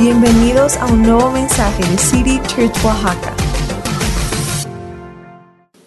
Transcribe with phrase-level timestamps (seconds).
[0.00, 3.36] Bienvenidos a un nuevo mensaje de City Church Oaxaca.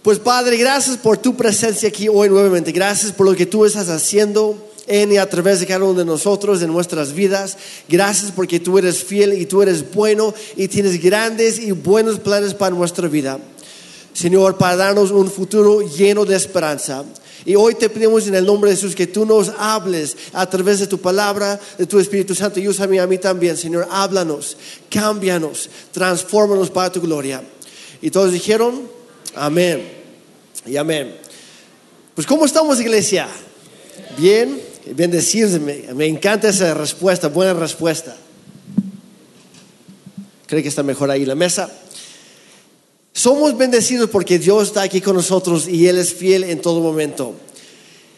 [0.03, 2.71] Pues Padre, gracias por tu presencia aquí hoy nuevamente.
[2.71, 4.55] Gracias por lo que tú estás haciendo
[4.85, 7.57] en y a través de cada uno de nosotros, en nuestras vidas.
[7.89, 12.53] Gracias porque tú eres fiel y tú eres bueno y tienes grandes y buenos planes
[12.53, 13.39] para nuestra vida.
[14.13, 17.03] Señor, para darnos un futuro lleno de esperanza.
[17.45, 20.79] Y hoy te pedimos en el nombre de Jesús que tú nos hables a través
[20.79, 22.59] de tu palabra, de tu Espíritu Santo.
[22.59, 23.87] Y úsame a mí también, Señor.
[23.91, 24.57] Háblanos,
[24.89, 27.43] cámbianos, transfórmanos para tu gloria.
[28.01, 28.87] Y todos dijeron,
[29.35, 29.87] amén
[30.65, 31.15] y amén.
[32.15, 33.27] Pues ¿cómo estamos, iglesia?
[34.17, 34.61] Bien,
[34.95, 35.59] bendecidos.
[35.59, 38.15] Me, me encanta esa respuesta, buena respuesta.
[40.47, 41.71] ¿Cree que está mejor ahí la mesa?
[43.15, 47.35] Somos bendecidos porque Dios está aquí con nosotros y Él es fiel en todo momento.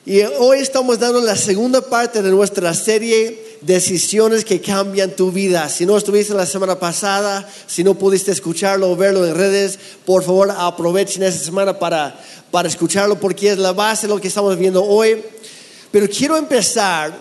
[0.05, 5.67] Y hoy estamos dando la segunda parte de nuestra serie Decisiones que cambian tu vida.
[5.69, 10.23] Si no estuviste la semana pasada, si no pudiste escucharlo o verlo en redes, por
[10.23, 12.17] favor aprovechen esta semana para,
[12.51, 15.21] para escucharlo porque es la base de lo que estamos viendo hoy.
[15.91, 17.17] Pero quiero empezar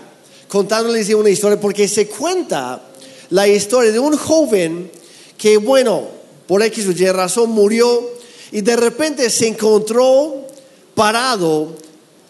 [0.49, 2.83] contándoles una historia porque se cuenta
[3.31, 4.91] la historia de un joven
[5.39, 8.15] que, bueno, por X o Y razón murió
[8.53, 10.47] y de repente se encontró
[10.95, 11.77] parado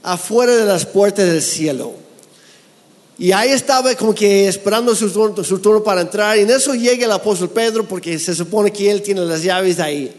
[0.03, 1.93] afuera de las puertas del cielo.
[3.19, 6.37] Y ahí estaba como que esperando su turno, para entrar.
[6.37, 9.77] Y en eso llega el apóstol Pedro porque se supone que él tiene las llaves
[9.77, 10.15] de ahí.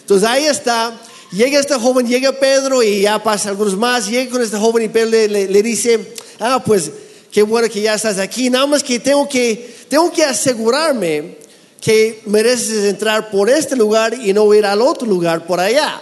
[0.00, 0.98] Entonces ahí está.
[1.32, 4.08] Llega este joven, llega Pedro y ya pasa algunos más.
[4.08, 6.90] Llega con este joven y Pedro le, le dice, ah, pues
[7.30, 8.48] qué bueno que ya estás aquí.
[8.50, 11.39] Nada más que tengo que, tengo que asegurarme
[11.80, 16.00] que mereces entrar por este lugar y no ir al otro lugar por allá.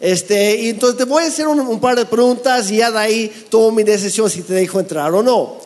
[0.00, 3.46] Este, y entonces te voy a hacer un, par de preguntas y ya de ahí
[3.48, 5.58] tomo mi decisión si te dejo entrar o no.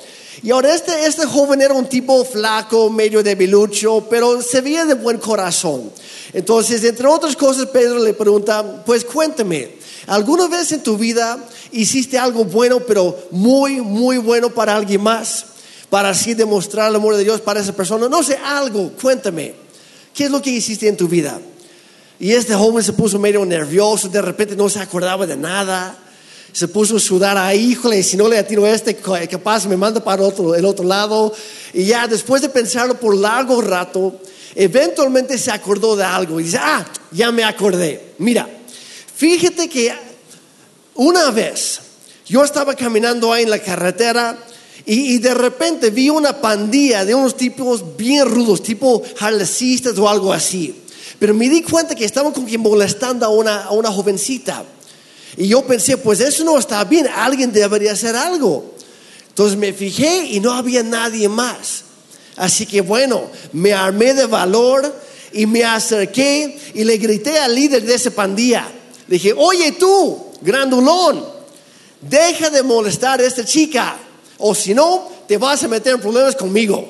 [0.42, 4.94] Y ahora este, este joven era un tipo flaco, medio debilucho, pero se veía de
[4.94, 5.90] buen corazón.
[6.32, 11.38] Entonces, entre otras cosas, Pedro le pregunta, pues cuéntame, ¿alguna vez en tu vida
[11.72, 15.44] hiciste algo bueno, pero muy, muy bueno para alguien más?
[15.90, 18.08] Para así demostrar el amor de Dios para esa persona.
[18.08, 19.54] No sé, algo, cuéntame.
[20.14, 21.40] ¿Qué es lo que hiciste en tu vida?
[22.20, 25.96] Y este joven se puso medio nervioso, de repente no se acordaba de nada.
[26.52, 30.02] Se puso a sudar ahí, híjole, si no le atino a este, capaz me manda
[30.02, 31.32] para otro, el otro lado.
[31.72, 34.20] Y ya después de pensarlo por largo rato,
[34.54, 38.14] eventualmente se acordó de algo y dice, ah, ya me acordé.
[38.18, 38.48] Mira,
[39.14, 39.94] fíjate que
[40.94, 41.80] una vez
[42.26, 44.36] yo estaba caminando ahí en la carretera
[44.92, 50.32] y, de repente vi una pandilla de unos tipos bien rudos, tipo harlecistas o algo
[50.32, 50.74] así.
[51.16, 54.64] Pero me di cuenta que estaban con quien molestando a una, a una jovencita.
[55.36, 58.74] Y yo pensé, pues eso no está bien, alguien debería hacer algo.
[59.28, 61.84] Entonces me fijé y no había nadie más.
[62.34, 64.92] Así que bueno, me armé de valor
[65.32, 68.66] y me acerqué y le grité al líder de esa pandilla.
[69.06, 71.24] Le dije, oye tú, grandulón,
[72.00, 73.96] deja de molestar a esta chica
[74.40, 76.86] o si no, te vas a meter en problemas conmigo.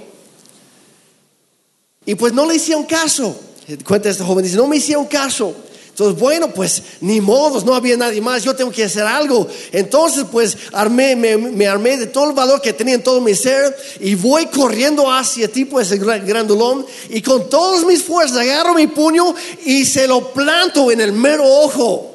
[2.06, 3.38] Y pues no le hicieron caso.
[3.84, 5.54] Cuenta este joven, dice, no me hicieron caso.
[5.90, 9.46] Entonces, bueno, pues ni modos, no había nadie más, yo tengo que hacer algo.
[9.70, 13.76] Entonces, pues armé, me, armé de todo el valor que tenía en todo mi ser
[14.00, 18.86] y voy corriendo hacia ti, pues el grandulón, y con todas mis fuerzas agarro mi
[18.86, 19.34] puño
[19.66, 22.14] y se lo planto en el mero ojo,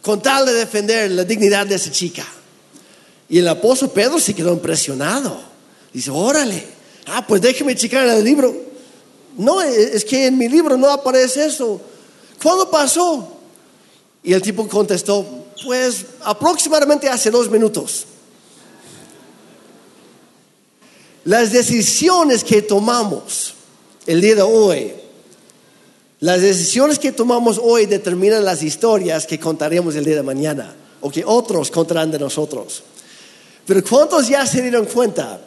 [0.00, 2.24] con tal de defender la dignidad de esa chica.
[3.32, 5.40] Y el apóstol Pedro se quedó impresionado.
[5.90, 6.66] Dice, órale,
[7.06, 8.54] ah, pues déjeme checar el libro.
[9.38, 11.80] No, es que en mi libro no aparece eso.
[12.42, 13.38] ¿Cuándo pasó?
[14.22, 15.24] Y el tipo contestó,
[15.64, 18.04] pues aproximadamente hace dos minutos.
[21.24, 23.54] Las decisiones que tomamos
[24.04, 24.92] el día de hoy,
[26.20, 31.10] las decisiones que tomamos hoy determinan las historias que contaremos el día de mañana o
[31.10, 32.82] que otros contarán de nosotros.
[33.66, 35.40] Pero ¿cuántos ya se dieron cuenta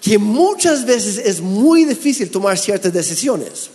[0.00, 3.70] que muchas veces es muy difícil tomar ciertas decisiones?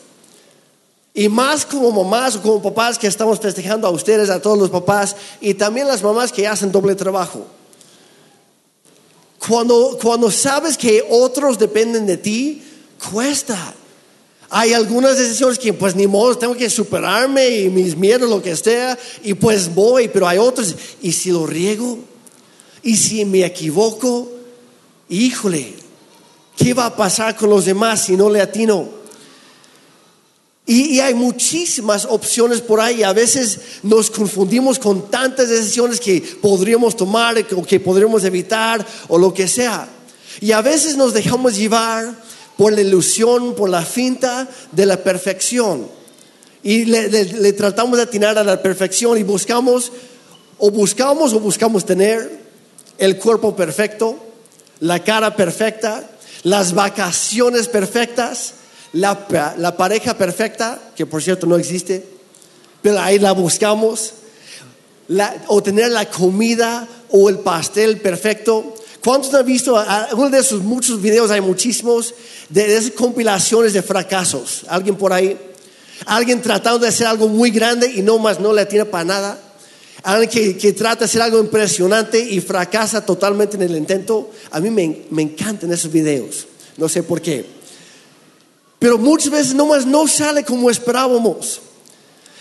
[1.14, 4.70] Y más como mamás o como papás que estamos festejando a ustedes, a todos los
[4.70, 7.46] papás, y también las mamás que hacen doble trabajo.
[9.40, 12.64] Cuando, cuando sabes que otros dependen de ti,
[13.12, 13.74] cuesta.
[14.50, 18.56] Hay algunas decisiones que pues ni modo, tengo que superarme y mis miedos, lo que
[18.56, 22.00] sea, y pues voy, pero hay otros, y si lo riego,
[22.88, 24.32] y si me equivoco,
[25.10, 25.74] híjole,
[26.56, 28.88] ¿qué va a pasar con los demás si no le atino?
[30.66, 33.04] Y, hay muchísimas opciones por ahí.
[33.04, 39.18] A veces nos confundimos con tantas decisiones que podríamos tomar o que podríamos evitar o
[39.18, 39.90] lo que sea.
[40.40, 42.16] Y a veces nos dejamos llevar
[42.56, 45.90] por la ilusión, por la finta de la perfección.
[46.64, 49.92] Y le tratamos de atinar a la perfección y buscamos,
[50.58, 52.47] o buscamos o buscamos tener
[52.98, 54.18] el cuerpo perfecto,
[54.80, 56.10] la cara perfecta,
[56.44, 58.54] las vacaciones perfectas,
[58.94, 62.06] la, la pareja perfecta, que por cierto no existe,
[62.82, 64.14] pero ahí la buscamos,
[65.48, 68.76] o tener la comida o el pastel perfecto.
[69.04, 69.82] ¿Cuántos han visto
[70.14, 71.32] uno de esos muchos videos?
[71.32, 72.14] Hay muchísimos
[72.50, 74.66] de esas compilaciones de fracasos.
[74.68, 75.38] ¿Alguien por ahí?
[76.06, 79.40] Alguien tratando de hacer algo muy grande y no más no le tiene para nada.
[80.04, 84.32] Alguien que, trata de hacer algo impresionante y fracasa totalmente en el intento.
[84.52, 86.48] A mí me, me encantan esos videos.
[86.78, 87.46] No sé por qué.
[88.80, 91.62] Pero muchas veces no más no sale como esperábamos.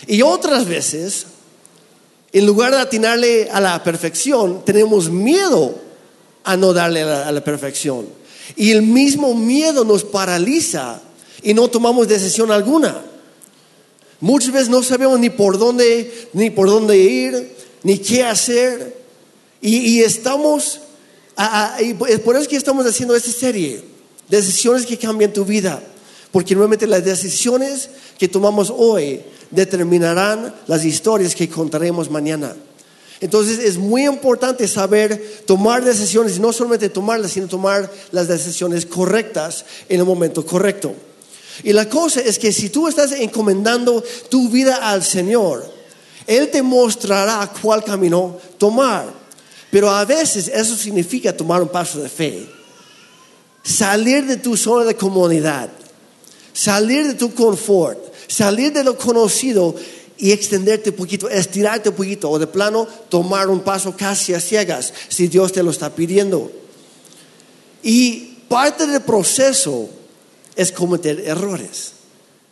[0.05, 1.25] Y otras veces,
[2.31, 5.75] en lugar de atinarle a la perfección, tenemos miedo
[6.43, 8.07] a no darle a la perfección.
[8.55, 11.01] Y el mismo miedo nos paraliza
[11.41, 13.03] y no tomamos decisión alguna.
[14.19, 18.97] Muchas veces no sabemos ni por dónde, ni por dónde ir, ni qué hacer.
[19.61, 20.79] Y, estamos,
[21.35, 23.83] a- es por eso que estamos haciendo esta serie,
[24.29, 25.81] decisiones que cambian tu vida.
[26.31, 29.21] Porque nuevamente las decisiones que tomamos hoy
[29.51, 32.55] determinarán las historias que contaremos mañana.
[33.19, 38.85] Entonces es muy importante saber tomar decisiones y no solamente tomarlas, sino tomar las decisiones
[38.85, 40.93] correctas en el momento correcto.
[41.63, 45.71] Y la cosa es que si tú estás encomendando tu vida al Señor,
[46.25, 49.05] Él te mostrará cuál camino tomar.
[49.71, 52.47] Pero a veces eso significa tomar un paso de fe.
[53.63, 55.69] Salir de tu zona de comodidad.
[56.53, 57.99] Salir de tu confort.
[58.27, 59.75] Salir de lo conocido
[60.17, 64.39] y extenderte un poquito, estirarte un poquito o de plano tomar un paso casi a
[64.39, 66.51] ciegas si Dios te lo está pidiendo.
[67.83, 69.89] Y parte del proceso
[70.57, 71.93] es cometer errores.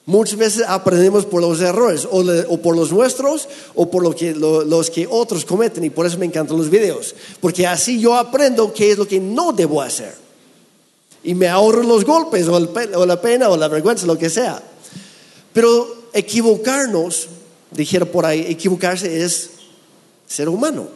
[0.06, 4.64] Muchas veces aprendemos por los errores, o, por los nuestros, o por lo que, lo-
[4.64, 5.84] los que otros cometen.
[5.84, 9.20] Y por eso me encantan los videos, porque así yo aprendo qué es lo que
[9.20, 10.14] no debo hacer.
[11.24, 12.60] Y me ahorro los golpes, o
[13.06, 14.62] la pena, o la vergüenza, lo que sea.
[15.52, 17.28] Pero equivocarnos,
[17.72, 19.50] dijera por ahí, equivocarse es
[20.28, 20.88] ser humano.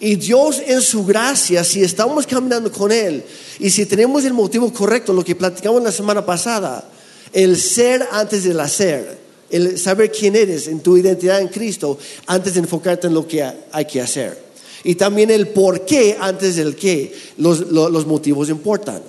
[0.00, 3.24] Y Dios en su gracia, si estamos caminando con Él
[3.58, 6.88] y si tenemos el motivo correcto, lo que platicamos la semana pasada,
[7.32, 9.18] el ser antes del hacer,
[9.50, 13.42] el saber quién eres en tu identidad en Cristo antes de enfocarte en lo que
[13.72, 14.44] hay que hacer.
[14.84, 19.02] Y también el por qué antes del qué, los, lo- los motivos importan.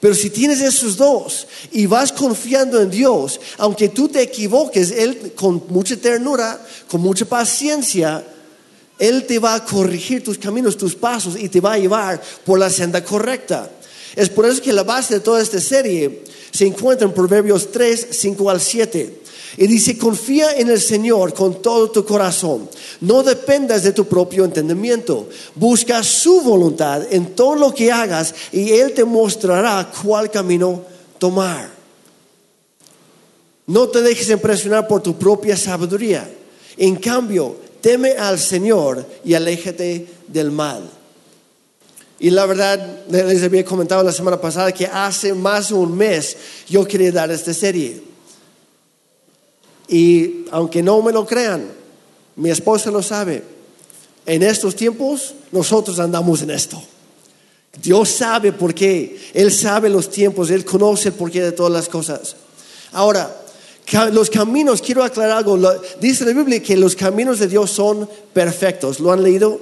[0.00, 5.32] Pero si tienes esos dos y vas confiando en Dios, aunque tú te equivoques, Él
[5.34, 8.24] con mucha ternura, con mucha paciencia,
[8.98, 12.58] Él te va a corregir tus caminos, tus pasos y te va a llevar por
[12.58, 13.70] la senda correcta.
[14.14, 18.08] Es por eso que la base de toda esta serie se encuentra en Proverbios 3,
[18.10, 19.22] 5 al 7.
[19.56, 22.68] Y dice, confía en el Señor con todo tu corazón.
[23.00, 25.28] No dependas de tu propio entendimiento.
[25.54, 30.82] Busca su voluntad en todo lo que hagas y Él te mostrará cuál camino
[31.18, 31.70] tomar.
[33.66, 36.28] No te dejes impresionar por tu propia sabiduría.
[36.76, 40.88] En cambio, teme al Señor y aléjate del mal.
[42.18, 46.34] Y la verdad, les había comentado la semana pasada que hace más de un mes
[46.66, 48.02] yo quería dar esta serie.
[49.86, 51.68] Y aunque no me lo crean,
[52.36, 53.42] mi esposa lo sabe.
[54.24, 56.82] En estos tiempos nosotros andamos en esto.
[57.82, 59.14] Dios sabe por qué.
[59.34, 60.48] Él sabe los tiempos.
[60.48, 62.34] Él conoce el porqué de todas las cosas.
[62.92, 63.43] Ahora,
[64.12, 65.58] los caminos, quiero aclarar algo.
[66.00, 69.00] Dice la Biblia que los caminos de Dios son perfectos.
[69.00, 69.60] ¿Lo han leído?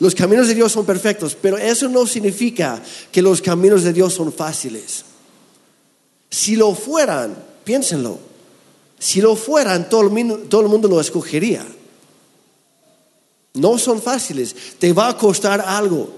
[0.00, 4.14] Los caminos de Dios son perfectos, pero eso no significa que los caminos de Dios
[4.14, 5.04] son fáciles.
[6.30, 8.18] Si lo fueran, piénsenlo.
[8.98, 11.66] Si lo fueran, todo el, min- todo el mundo lo escogería.
[13.54, 16.10] No son fáciles, te va a costar algo.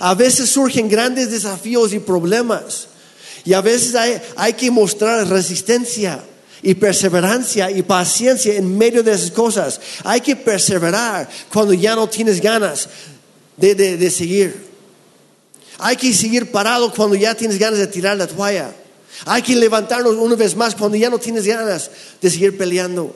[0.00, 2.88] A veces surgen grandes desafíos y problemas.
[3.44, 6.24] Y a veces hay, hay que mostrar resistencia
[6.66, 9.78] y perseverancia y paciencia en medio de esas cosas.
[10.02, 12.88] Hay que perseverar cuando ya no tienes ganas
[13.56, 14.64] de, de- seguir.
[15.78, 18.74] Hay que seguir parado cuando ya tienes ganas de tirar la toalla.
[19.26, 21.90] Hay que levantarnos una vez más cuando ya no tienes ganas
[22.20, 23.14] de seguir peleando.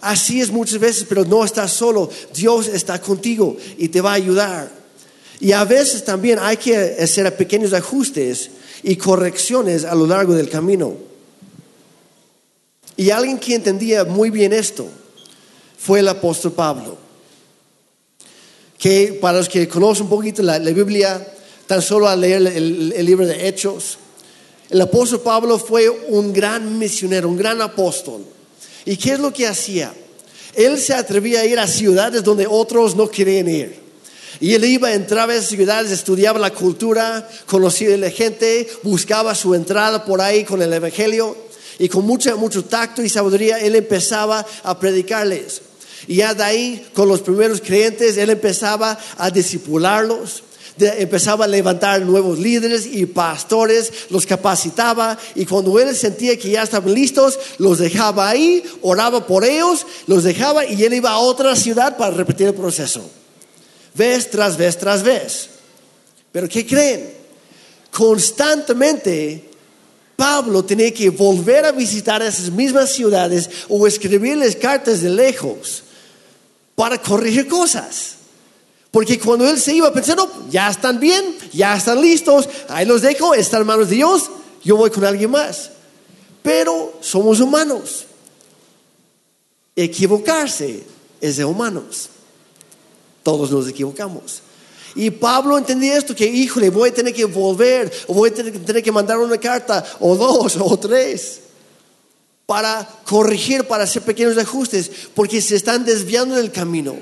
[0.00, 2.08] Así es muchas veces, pero no estás solo.
[2.32, 4.70] Dios está contigo y te va a ayudar.
[5.40, 8.50] Y a veces también hay que hacer pequeños ajustes
[8.84, 11.09] y correcciones a lo largo del camino.
[13.00, 14.86] Y alguien que entendía muy bien esto
[15.78, 16.98] fue el apóstol Pablo.
[18.76, 21.26] Que para los que conocen un poquito la, Biblia,
[21.66, 23.96] tan solo al leer el, el libro de Hechos,
[24.68, 28.22] El apóstol Pablo fue un gran misionero, un gran apóstol.
[28.84, 29.94] ¿Y qué es lo que hacía?
[30.54, 33.80] Él se atrevía a ir a ciudades donde otros no querían ir.
[34.40, 39.34] Y él iba, entraba a esas ciudades, estudiaba la cultura, conocía a la gente, buscaba
[39.34, 41.48] su entrada por ahí con el Evangelio.
[41.80, 45.62] Y con mucho, mucho tacto y sabiduría, él empezaba a predicarles.
[46.06, 50.42] Y ya de ahí, con los primeros creyentes, él empezaba a discipularlos
[50.78, 56.62] empezaba a levantar nuevos líderes y pastores, los capacitaba y cuando él sentía que ya
[56.62, 61.54] estaban listos, los dejaba ahí, oraba por ellos, los dejaba y él iba a otra
[61.54, 63.02] ciudad para repetir el proceso.
[63.94, 65.50] Vez tras vez tras vez.
[66.32, 67.12] Pero ¿qué creen?
[67.90, 69.49] Constantemente
[70.20, 75.82] Pablo tenía que volver a visitar esas mismas ciudades o escribirles cartas de lejos
[76.74, 78.16] para corregir cosas.
[78.90, 81.24] Porque cuando él se iba pensando, ya están bien,
[81.54, 84.30] ya están listos, ahí los dejo, están en manos de Dios,
[84.62, 85.70] yo voy con alguien más.
[86.42, 88.04] Pero somos humanos.
[89.74, 90.84] Equivocarse
[91.18, 92.10] es de humanos.
[93.22, 94.42] Todos nos equivocamos.
[94.94, 98.82] Y Pablo entendía esto, que híjole, voy a tener que volver, o voy a tener
[98.82, 101.40] que mandar una carta, o dos, o tres,
[102.46, 106.96] para corregir, para hacer pequeños ajustes, porque se están desviando del camino.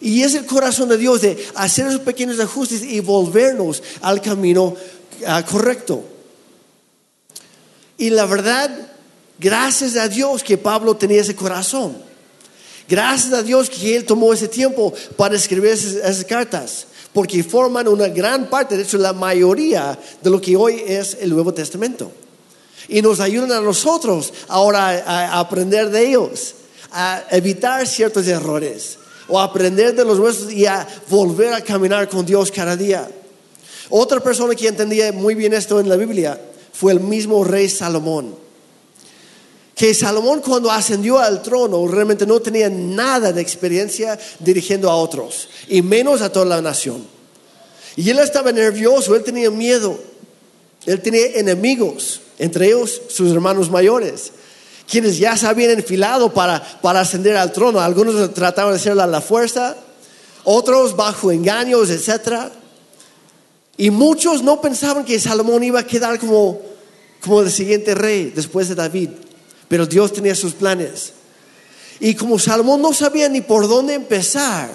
[0.00, 4.74] Y es el corazón de Dios de hacer esos pequeños ajustes y volvernos al camino
[5.26, 6.02] ah, correcto.
[7.98, 8.70] Y la verdad,
[9.38, 11.94] gracias a Dios que Pablo tenía ese corazón.
[12.88, 18.08] Gracias a Dios que él tomó ese tiempo para escribir esas, cartas, porque forman una
[18.08, 22.10] gran parte, de hecho la mayoría de lo que hoy es el Nuevo Testamento.
[22.88, 26.54] Y nos ayudan a nosotros ahora a aprender de ellos,
[26.92, 28.98] a evitar ciertos errores,
[29.28, 33.08] o aprender de los nuestros y a volver a caminar con Dios cada día.
[33.88, 36.40] Otra persona que entendía muy bien esto en la Biblia
[36.72, 38.34] fue el mismo rey Salomón.
[39.80, 45.48] Que Salomón cuando ascendió al trono realmente no tenía nada de experiencia dirigiendo a otros,
[45.68, 47.02] y menos a toda la nación.
[47.96, 49.98] Y él estaba nervioso, él tenía miedo,
[50.84, 54.32] él tenía enemigos, entre ellos sus hermanos mayores
[54.86, 57.80] quienes ya se habían enfilado para, para ascender al trono.
[57.80, 59.78] Algunos trataban de hacerlo a la fuerza,
[60.44, 62.50] otros bajo engaños, etc.
[63.78, 66.60] Y muchos no pensaban que Salomón iba a quedar como,
[67.22, 69.08] como el siguiente rey después de David.
[69.70, 71.12] Pero Dios tenía sus planes.
[72.00, 74.68] Y como Salomón no sabía ni por dónde empezar,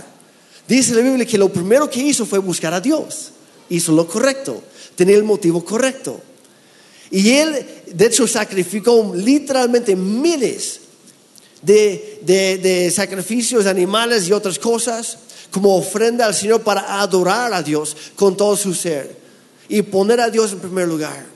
[0.70, 3.32] dice la Biblia que lo primero que hizo fue buscar a Dios.
[3.70, 4.64] Hizo lo correcto,
[4.96, 6.22] tenía el motivo correcto.
[7.12, 10.80] Y él, de hecho, sacrificó literalmente miles
[11.62, 15.18] de, de, sacrificios animales y otras cosas
[15.52, 19.14] como ofrenda al Señor para adorar a Dios con todo su ser
[19.68, 21.35] y poner a Dios en primer lugar.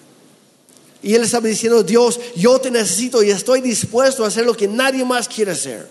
[1.01, 4.67] Y él estaba diciendo, Dios, yo te necesito y estoy dispuesto a hacer lo que
[4.67, 5.87] nadie más quiere hacer.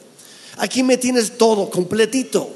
[0.59, 2.50] Aquí me tienes todo, completito.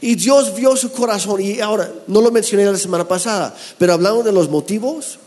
[0.00, 1.40] Y Dios vio su corazón.
[1.40, 5.18] Y ahora, no lo mencioné la semana pasada, pero hablando de los motivos,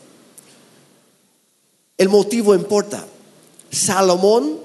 [1.98, 3.06] el motivo importa.
[3.72, 4.60] Salomón,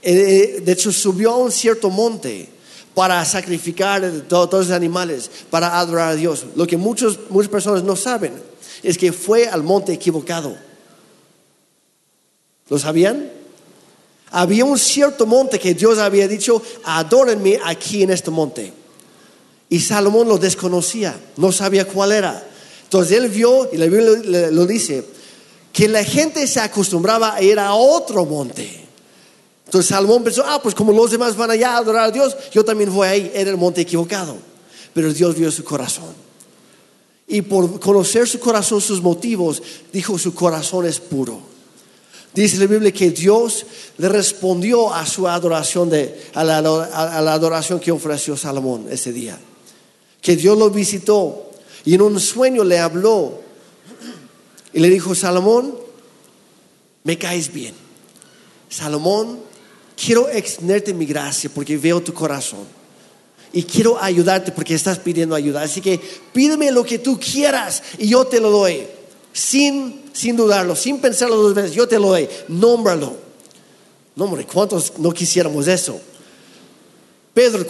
[0.00, 2.48] eh, de hecho, subió a un cierto monte
[2.94, 6.46] para sacrificar todos los animales, para adorar a Dios.
[6.56, 8.32] Lo que muchos, muchas personas no saben
[8.82, 10.56] es que fue al monte equivocado.
[12.72, 13.30] ¿Lo sabían?
[14.30, 18.72] Había un cierto monte que Dios había dicho, adórenme aquí en este monte.
[19.68, 22.42] Y Salomón lo desconocía, no sabía cuál era.
[22.84, 25.04] Entonces él vio, y la Biblia lo dice,
[25.70, 28.86] que la gente se acostumbraba a ir a otro monte.
[29.66, 32.64] Entonces Salomón pensó, ah, pues como los demás van allá a adorar a Dios, yo
[32.64, 34.34] también voy ahí, era el monte equivocado.
[34.94, 36.14] Pero Dios vio su corazón.
[37.28, 39.62] Y por conocer su corazón, sus motivos,
[39.92, 41.51] dijo, su corazón es puro.
[42.34, 43.66] Dice la Biblia que Dios
[43.98, 49.12] le respondió a su adoración, de, a, la, a la adoración que ofreció Salomón ese
[49.12, 49.38] día.
[50.20, 51.50] Que Dios lo visitó
[51.84, 53.40] y en un sueño le habló
[54.72, 55.74] y le dijo, Salomón,
[57.04, 57.74] me caes bien.
[58.68, 59.40] Salomón,
[59.94, 62.66] quiero extenderte mi gracia porque veo tu corazón.
[63.52, 65.60] Y quiero ayudarte porque estás pidiendo ayuda.
[65.62, 66.00] Así que
[66.32, 68.86] pídeme lo que tú quieras y yo te lo doy.
[69.32, 72.28] Sin, sin dudarlo, sin pensarlo dos veces, yo te lo doy.
[72.48, 73.16] Nómbralo.
[74.14, 76.00] No, hombre, ¿cuántos no quisiéramos eso?
[77.32, 77.66] Pedro,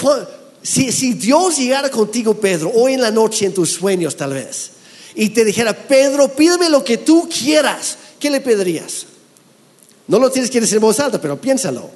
[0.62, 4.73] si, si Dios llegara contigo, Pedro, hoy en la noche en tus sueños tal vez,
[5.14, 9.07] y te dijera, Pedro, pídeme lo que tú quieras, ¿qué le pedirías?
[10.09, 11.90] No lo tienes que decir en voz alta, pero piénsalo.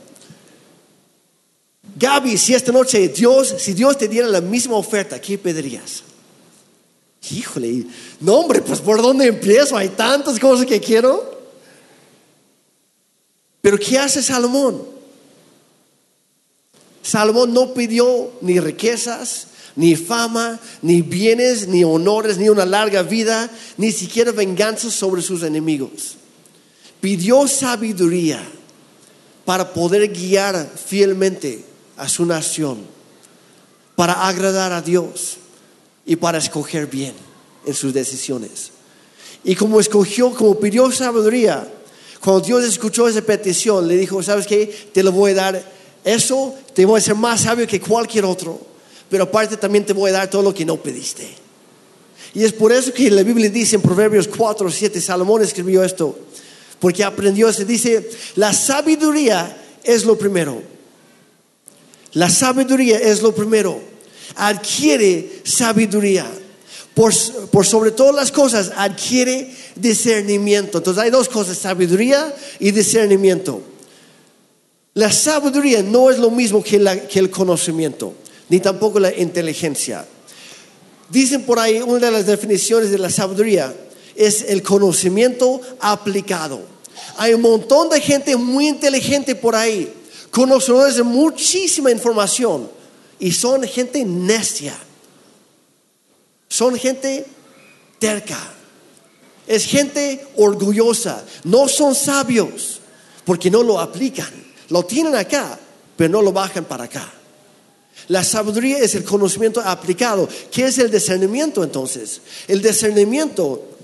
[1.98, 6.02] Gaby, si esta noche Dios, si Dios te diera la misma oferta, ¿qué pedirías?
[7.30, 7.86] Híjole,
[8.20, 11.36] no hombre, pues por dónde empiezo, hay tantas cosas que quiero.
[13.60, 14.82] Pero ¿qué hace Salomón?
[17.02, 23.50] Salomón no pidió ni riquezas, ni fama, ni bienes, ni honores, ni una larga vida,
[23.76, 26.16] ni siquiera venganza sobre sus enemigos.
[27.00, 28.42] Pidió sabiduría
[29.44, 31.64] para poder guiar fielmente
[31.96, 32.78] a su nación,
[33.94, 35.38] para agradar a Dios
[36.06, 37.12] y para escoger bien
[37.66, 38.70] en sus decisiones.
[39.44, 41.68] Y como escogió, como pidió sabiduría,
[42.20, 44.66] cuando Dios escuchó esa petición, le dijo, ¿sabes qué?
[44.92, 45.72] Te lo voy a dar
[46.04, 48.60] eso, te voy a ser más sabio que cualquier otro,
[49.10, 51.28] pero aparte también te voy a dar todo lo que no pediste.
[52.34, 56.18] Y es por eso que la Biblia dice en Proverbios 4, 7, Salomón escribió esto,
[56.78, 60.62] porque aprendió, se dice, la sabiduría es lo primero.
[62.12, 63.80] La sabiduría es lo primero.
[64.34, 66.26] Adquiere sabiduría.
[66.94, 67.12] Por,
[67.50, 70.78] por, sobre todas las cosas, adquiere discernimiento.
[70.78, 73.60] Entonces hay dos cosas, sabiduría y discernimiento.
[74.94, 76.78] La sabiduría no es lo mismo que,
[77.10, 78.14] que el conocimiento,
[78.48, 80.06] ni tampoco la inteligencia.
[81.10, 83.74] Dicen por ahí, una de las definiciones de la sabiduría
[84.14, 86.62] es el conocimiento aplicado.
[87.18, 89.92] Hay un montón de gente muy inteligente por ahí,
[90.30, 92.68] conocedores de muchísima información,
[93.18, 94.76] y son gente necia,
[96.48, 97.26] son gente
[97.98, 98.38] terca,
[99.46, 102.80] es gente orgullosa, no son sabios
[103.24, 104.30] porque no lo aplican,
[104.68, 105.58] lo tienen acá,
[105.96, 107.12] pero no lo bajan para acá.
[108.08, 110.28] La sabiduría es el conocimiento aplicado.
[110.52, 112.20] ¿Qué es el discernimiento entonces?
[112.46, 113.76] El discernimiento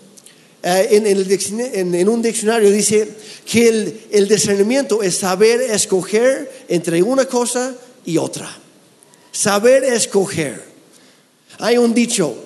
[0.63, 3.09] eh, en, un diccionario dice
[3.45, 7.75] que el, el, discernimiento es saber escoger entre una cosa
[8.05, 8.49] y otra.
[9.33, 10.65] Saber escoger.
[11.59, 12.37] Hay un dicho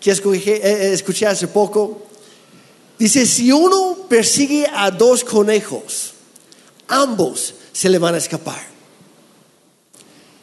[0.00, 2.02] que eh, eh, escuché hace poco.
[2.98, 6.12] Dice, si uno persigue a dos conejos,
[6.88, 8.74] ambos se le van a escapar.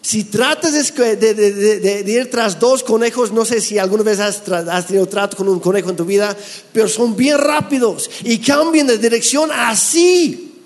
[0.02, 4.44] Si tratas de, ir tras dos conejos, no sé si alguna vez has,
[4.88, 6.36] tenido trato con un conejo en tu vida,
[6.74, 10.64] pero son bien rápidos y cambian de dirección así.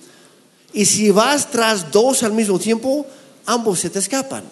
[0.72, 3.06] Y si vas tras dos al mismo tiempo,
[3.46, 4.44] ambos se te escapan.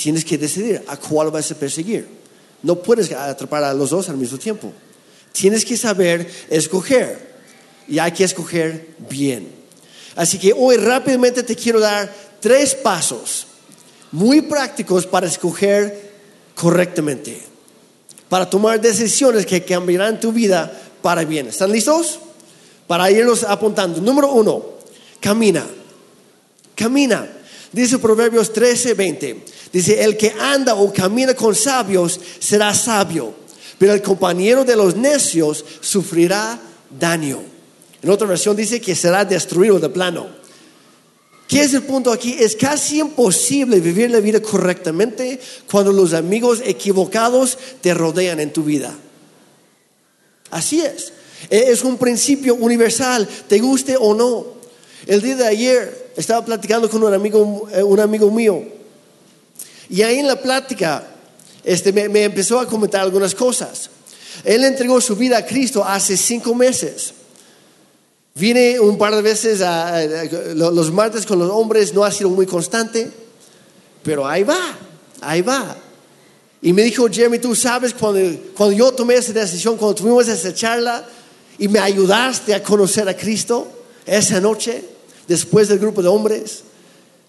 [0.00, 2.08] Tienes que decidir a cuál vas a perseguir.
[2.62, 4.72] No puedes atrapar a los dos al mismo tiempo.
[5.30, 7.30] Tienes que saber escoger.
[7.86, 9.48] Y hay que escoger bien.
[10.16, 12.10] Así que hoy rápidamente te quiero dar
[12.40, 13.46] tres pasos
[14.12, 16.12] muy prácticos para escoger
[16.54, 17.38] correctamente,
[18.30, 21.48] para tomar decisiones que cambiarán tu vida para bien.
[21.48, 22.20] ¿Están listos?
[22.86, 24.00] Para irnos apuntando.
[24.00, 24.64] Número uno,
[25.20, 25.66] camina.
[26.74, 27.36] Camina.
[27.72, 29.44] Dice Proverbios 13, 20.
[29.72, 33.34] Dice, el que anda o camina con sabios será sabio,
[33.78, 36.58] pero el compañero de los necios sufrirá
[36.98, 37.40] daño.
[38.02, 40.26] En otra versión dice que será destruido de plano.
[41.46, 42.36] ¿Qué es el punto aquí?
[42.38, 48.64] Es casi imposible vivir la vida correctamente cuando los amigos equivocados te rodean en tu
[48.64, 48.92] vida.
[50.50, 51.12] Así es.
[51.48, 54.46] Es un principio universal, te guste o no.
[55.06, 58.79] El día de ayer estaba platicando con un amigo, eh, un amigo mío
[59.90, 61.04] y ahí en la plática
[61.64, 63.90] este, me, empezó a comentar algunas cosas.
[64.44, 67.12] Él entregó su vida a Cristo hace cinco meses.
[68.34, 70.00] Vine un par de veces a,
[70.54, 73.10] los martes con los hombres, no ha sido muy constante,
[74.04, 74.78] pero ahí va,
[75.20, 75.76] ahí va.
[76.62, 78.20] Y me dijo, Jeremy, tú sabes, cuando,
[78.56, 81.04] cuando yo tomé esa decisión, cuando tuvimos esa charla
[81.58, 83.66] y me ayudaste a conocer a Cristo
[84.06, 84.84] esa noche,
[85.26, 86.62] después del grupo de hombres,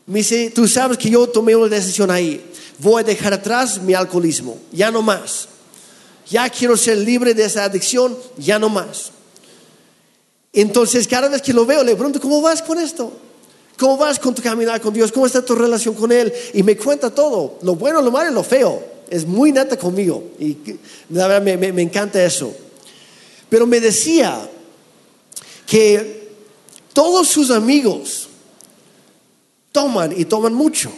[0.05, 2.50] me dice, tú sabes que yo tomé una decisión ahí.
[2.79, 5.47] Voy a dejar atrás mi alcoholismo, ya no más.
[6.29, 9.11] Ya quiero ser libre de esa adicción, ya no más.
[10.53, 13.11] Entonces, cada vez que lo veo, le pregunto, ¿cómo vas con esto?
[13.77, 15.11] ¿Cómo vas con tu caminar con Dios?
[15.11, 16.31] ¿Cómo está tu relación con Él?
[16.53, 18.91] Y me cuenta todo, lo bueno, lo malo y lo feo.
[19.09, 20.57] Es muy neta conmigo y
[21.09, 22.53] la verdad me, me encanta eso.
[23.49, 24.49] Pero me decía
[25.65, 26.29] que
[26.93, 28.29] todos sus amigos
[29.71, 30.91] toman y toman mucho.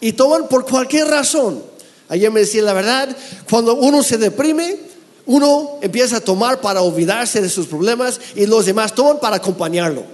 [0.00, 1.62] Y toman por cualquier razón.
[2.08, 3.14] Ayer me decía, la verdad,
[3.50, 4.78] cuando uno se deprime,
[5.26, 10.04] uno empieza a tomar para olvidarse de sus problemas y los demás toman para acompañarlo.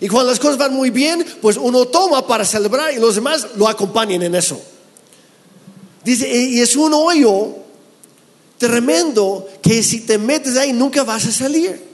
[0.00, 3.48] Y cuando las cosas van muy bien, pues uno toma para celebrar y los demás
[3.56, 4.60] lo acompañan en eso.
[6.04, 7.56] Dice, y es un hoyo
[8.56, 11.90] tremendo que si te metes ahí nunca vas a salir.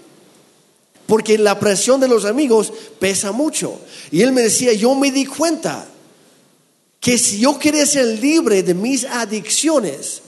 [1.07, 3.79] Porque la presión de los amigos pesa mucho.
[4.11, 5.87] Y él me decía, yo me di cuenta
[7.07, 10.23] que si yo quería ser libre de mis adicciones,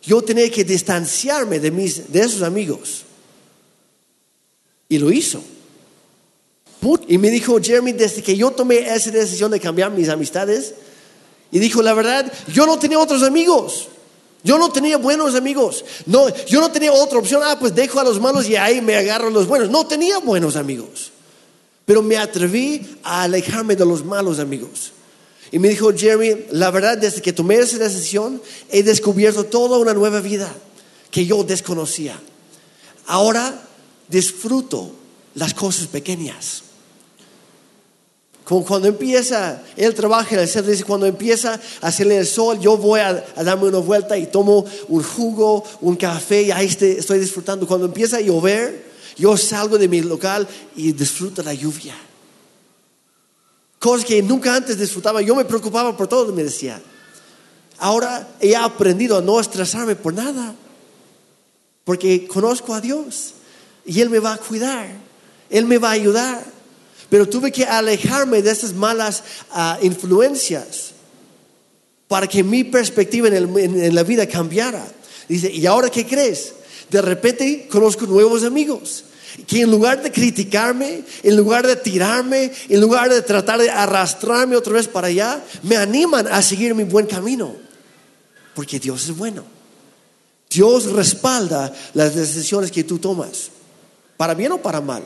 [0.00, 3.02] yo tenía que distanciarme de, mis, de esos amigos.
[4.88, 5.42] Y lo hizo.
[7.08, 10.74] Y me dijo, Jeremy, desde que yo tomé esa decisión de cambiar mis amistades,
[11.50, 13.88] y dijo, la verdad, yo no tenía otros amigos.
[14.44, 15.84] Yo no tenía buenos amigos.
[16.06, 17.42] No, yo no tenía otra opción.
[17.44, 19.68] Ah, pues dejo a los malos y ahí me agarro a los buenos.
[19.68, 21.10] No tenía buenos amigos.
[21.84, 24.92] Pero me atreví a alejarme de los malos amigos.
[25.54, 29.94] Y me dijo, Jeremy, la verdad, desde que tomé esa decisión, he descubierto toda una
[29.94, 30.52] nueva vida
[31.12, 32.20] que yo desconocía.
[33.06, 33.62] Ahora
[34.08, 34.90] disfruto
[35.36, 36.64] las cosas pequeñas.
[38.42, 42.58] Como cuando empieza, él trabaja en el centro, dice, cuando empieza a hacerle el sol,
[42.58, 47.20] yo voy a, darme una vuelta y tomo un jugo, un café y ahí estoy
[47.20, 47.64] disfrutando.
[47.68, 48.86] Cuando empieza a llover,
[49.16, 51.94] yo salgo de mi local y disfruto la lluvia.
[53.84, 55.20] Cosas que nunca antes disfrutaba.
[55.20, 56.80] Yo me preocupaba por todo, me decía.
[57.76, 60.54] Ahora he aprendido a no estresarme por nada.
[61.84, 63.34] Porque conozco a Dios
[63.84, 64.88] y Él me va a cuidar.
[65.50, 66.42] Él me va a ayudar.
[67.10, 70.92] Pero tuve que alejarme de esas malas ah, influencias
[72.08, 74.82] para que mi perspectiva en la vida cambiara.
[75.28, 76.54] Dice, ¿y ahora qué crees?
[76.90, 79.04] de repente conozco nuevos amigos
[79.46, 84.56] que en lugar de criticarme, en lugar de tirarme, en lugar de tratar de arrastrarme
[84.56, 87.54] otra vez para allá, me animan a seguir mi buen camino.
[88.54, 89.44] Porque Dios es bueno.
[90.48, 93.50] Dios respalda las decisiones que tú tomas,
[94.16, 95.04] para bien o para mal.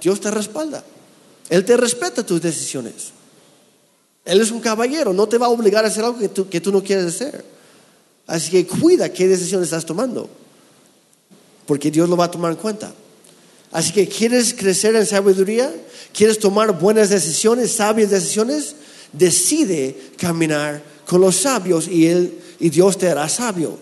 [0.00, 0.84] Dios te respalda.
[1.48, 3.12] Él te respeta tus decisiones.
[4.24, 6.60] Él es un caballero, no te va a obligar a hacer algo que tú, que
[6.60, 7.44] tú no quieres hacer.
[8.26, 10.28] Así que cuida qué decisión estás tomando,
[11.68, 12.92] porque Dios lo va a tomar en cuenta.
[13.70, 15.70] Así que quieres crecer en sabiduría,
[16.12, 18.74] quieres tomar buenas decisiones, sabias decisiones,
[19.12, 23.78] decide caminar con los sabios y, él, y Dios te hará sabio.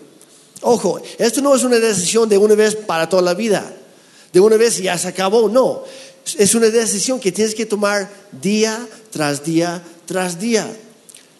[0.61, 3.73] Ojo, esto no es una decisión de una vez para toda la vida,
[4.33, 5.83] de una vez ya se acabó, no.
[6.37, 10.65] Es una decisión que tienes que tomar día tras día tras día.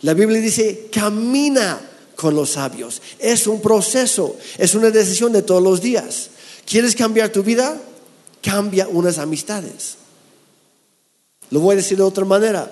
[0.02, 1.80] La Biblia dice, camina
[2.16, 3.02] con los sabios.
[3.18, 6.30] Es un proceso, es una decisión de todos los días.
[6.68, 7.82] ¿Quieres cambiar tu vida?
[8.42, 9.96] Cambia unas amistades.
[11.50, 12.70] Lo voy a decir de otra manera.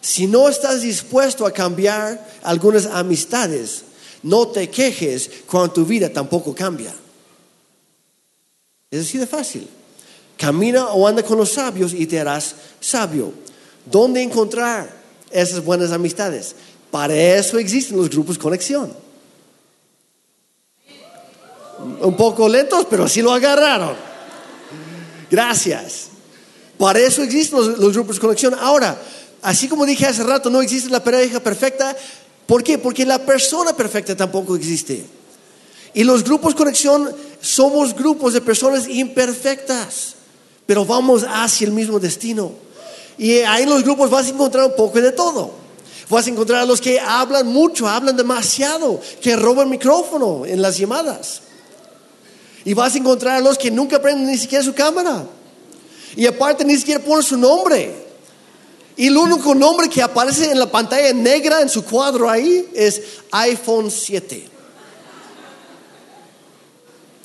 [0.00, 3.82] Si no estás dispuesto a cambiar algunas amistades,
[4.22, 6.94] no te quejes cuando tu vida tampoco cambia.
[8.92, 9.68] Es así de fácil.
[10.36, 13.32] Camina o anda con los sabios y te harás sabio.
[13.84, 14.88] ¿Dónde encontrar
[15.32, 16.54] esas buenas amistades?
[16.92, 19.05] Para eso existen los grupos conexión.
[22.00, 23.94] Un poco lentos, pero sí lo agarraron.
[25.30, 26.08] Gracias.
[26.78, 28.54] Para eso existen los, los grupos conexión.
[28.60, 29.00] Ahora,
[29.42, 31.96] así como dije hace rato, no existe la pareja perfecta.
[32.46, 32.78] ¿Por qué?
[32.78, 35.04] Porque la persona perfecta tampoco existe.
[35.94, 40.14] Y los grupos conexión somos grupos de personas imperfectas,
[40.66, 42.52] pero vamos hacia el mismo destino.
[43.18, 45.52] Y ahí en los grupos vas a encontrar un poco de todo.
[46.08, 50.76] Vas a encontrar a los que hablan mucho, hablan demasiado, que roban micrófono en las
[50.78, 51.42] llamadas.
[52.66, 55.24] Y vas a encontrar a los que nunca prenden ni siquiera su cámara.
[56.16, 57.94] Y aparte ni siquiera ponen su nombre.
[58.96, 63.00] Y el único nombre que aparece en la pantalla negra en su cuadro ahí es
[63.30, 64.48] iPhone 7.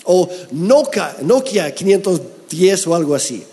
[0.04, 3.44] O Nokia, Nokia 510 o algo así.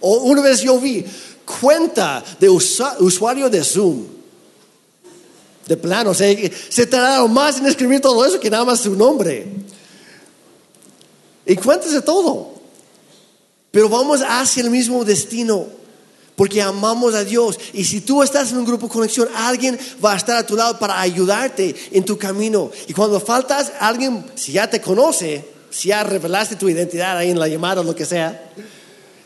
[0.00, 1.04] O una vez yo vi
[1.60, 4.04] cuenta de usuario de Zoom.
[5.68, 9.46] De plano, se, se tardaron más en escribir todo eso que nada más su nombre.
[11.46, 12.52] Y cuéntese todo.
[13.70, 15.66] Pero vamos hacia el mismo destino.
[16.36, 17.58] Porque amamos a Dios.
[17.72, 20.56] Y si tú estás en un grupo de conexión, alguien va a estar a tu
[20.56, 22.70] lado para ayudarte en tu camino.
[22.88, 27.38] Y cuando faltas, alguien, si ya te conoce, si ya revelaste tu identidad ahí en
[27.38, 28.50] la llamada o lo que sea,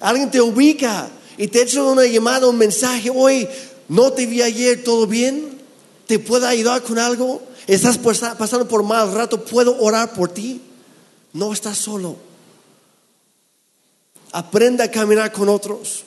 [0.01, 3.49] alguien te ubica y te hecho una llamada, un mensaje, hoy
[3.89, 5.59] no te vi ayer, ¿todo bien?
[6.07, 7.43] ¿Te puedo ayudar con algo?
[7.67, 9.45] ¿Estás pasando por mal rato?
[9.45, 10.61] ¿Puedo orar por ti?
[11.37, 12.16] No estás solo.
[14.33, 16.03] Aprenda a caminar con otros.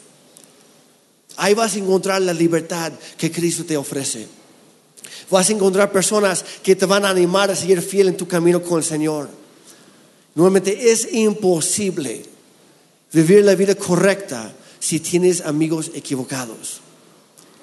[1.37, 4.27] Ahí vas a encontrar la libertad que Cristo te ofrece.
[5.29, 8.63] Vas a encontrar personas que te van a animar a seguir fiel en tu camino
[8.63, 9.29] con el Señor.
[10.33, 12.23] Nuevamente es imposible
[13.13, 16.81] vivir la vida correcta si tienes amigos equivocados.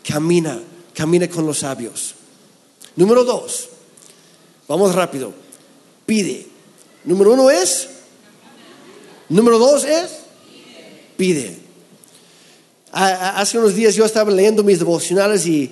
[0.06, 0.60] Camina,
[0.94, 2.14] camina con los sabios.
[2.94, 3.68] Número dos,
[4.68, 5.34] vamos rápido.
[6.06, 6.55] Pide.
[7.06, 7.88] Número uno es.
[9.28, 10.10] Número dos es.
[11.16, 11.56] Pide.
[12.92, 15.70] Hace unos días yo estaba leyendo mis devocionales y,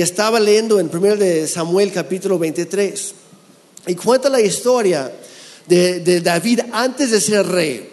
[0.00, 3.14] estaba leyendo en 1 de Samuel capítulo 23.
[3.86, 5.10] Y cuenta la historia
[5.66, 7.88] de, David antes de ser rey,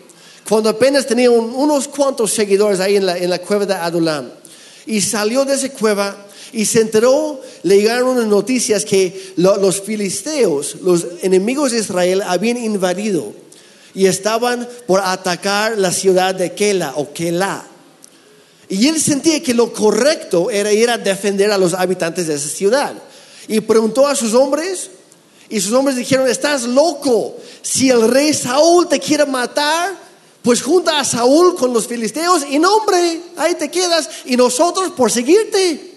[0.48, 4.30] cuando apenas tenía un- unos cuantos seguidores ahí en la, en la cueva de Adulam.
[4.88, 9.82] Y salió de esa cueva y se enteró, le llegaron unas noticias que lo- los
[9.82, 13.34] filisteos, los enemigos de Israel, habían invadido
[13.94, 17.66] y estaban por atacar la ciudad de Kela o Kela.
[18.68, 22.50] Y él sentía que lo correcto era ir a defender a los habitantes de esa
[22.50, 22.94] ciudad.
[23.48, 24.90] Y preguntó a sus hombres,
[25.50, 29.96] y sus hombres dijeron, estás loco, si el rey Saúl te quiere matar,
[30.42, 34.92] pues junta a Saúl con los filisteos y no hombre, ahí te quedas, y nosotros
[34.92, 35.95] por seguirte.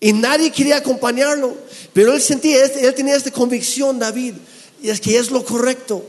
[0.00, 1.54] Y nadie quería acompañarlo,
[1.92, 4.34] pero él sentía, él tenía esta convicción, David,
[4.82, 6.02] y es que es lo correcto.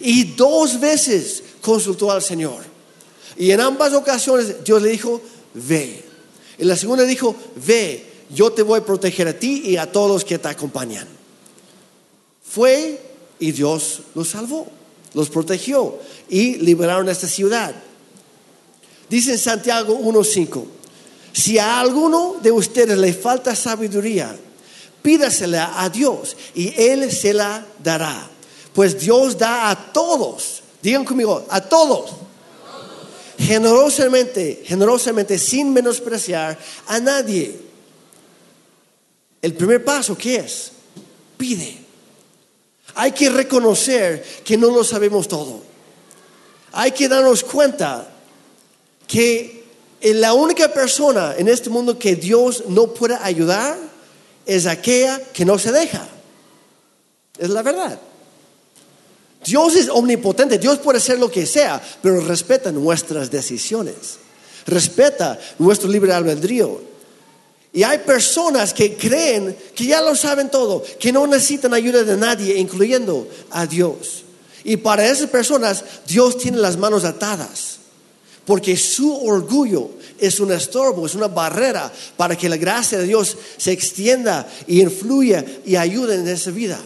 [0.00, 2.64] Y dos veces consultó al Señor.
[3.36, 5.22] Y en ambas ocasiones Dios le dijo,
[5.54, 6.04] ve.
[6.58, 8.04] En la segunda dijo, ve,
[8.34, 11.06] yo te voy a proteger a ti y a todos los que te acompañan.
[12.44, 13.00] Fue
[13.38, 14.66] y Dios los salvó,
[15.14, 17.74] los protegió y liberaron esta ciudad.
[19.08, 20.64] Dice en Santiago 1.5,
[21.32, 24.36] si a alguno de ustedes le falta sabiduría,
[25.02, 28.28] pídasela a Dios y Él se la dará.
[28.72, 32.10] Pues Dios da a todos, digan conmigo, a todos
[33.42, 37.58] generosamente, generosamente, sin menospreciar a nadie.
[39.40, 40.72] El primer paso, ¿qué es?
[41.36, 41.78] Pide.
[42.94, 45.60] Hay que reconocer que no lo sabemos todo.
[46.72, 48.08] Hay que darnos cuenta
[49.06, 49.61] que
[50.02, 53.78] la única persona en este mundo que Dios no puede ayudar
[54.46, 56.06] es aquella que no se deja.
[57.38, 57.98] Es la verdad.
[59.44, 64.18] Dios es omnipotente, Dios puede hacer lo que sea, pero respeta nuestras decisiones,
[64.66, 66.80] respeta nuestro libre albedrío.
[67.72, 72.16] Y hay personas que creen que ya lo saben todo, que no necesitan ayuda de
[72.16, 74.24] nadie, incluyendo a Dios.
[74.62, 77.71] Y para esas personas Dios tiene las manos atadas,
[78.44, 83.36] porque su orgullo es un estorbo, es una barrera para que la gracia de Dios
[83.56, 86.80] se extienda y influya y ayude en esa vida.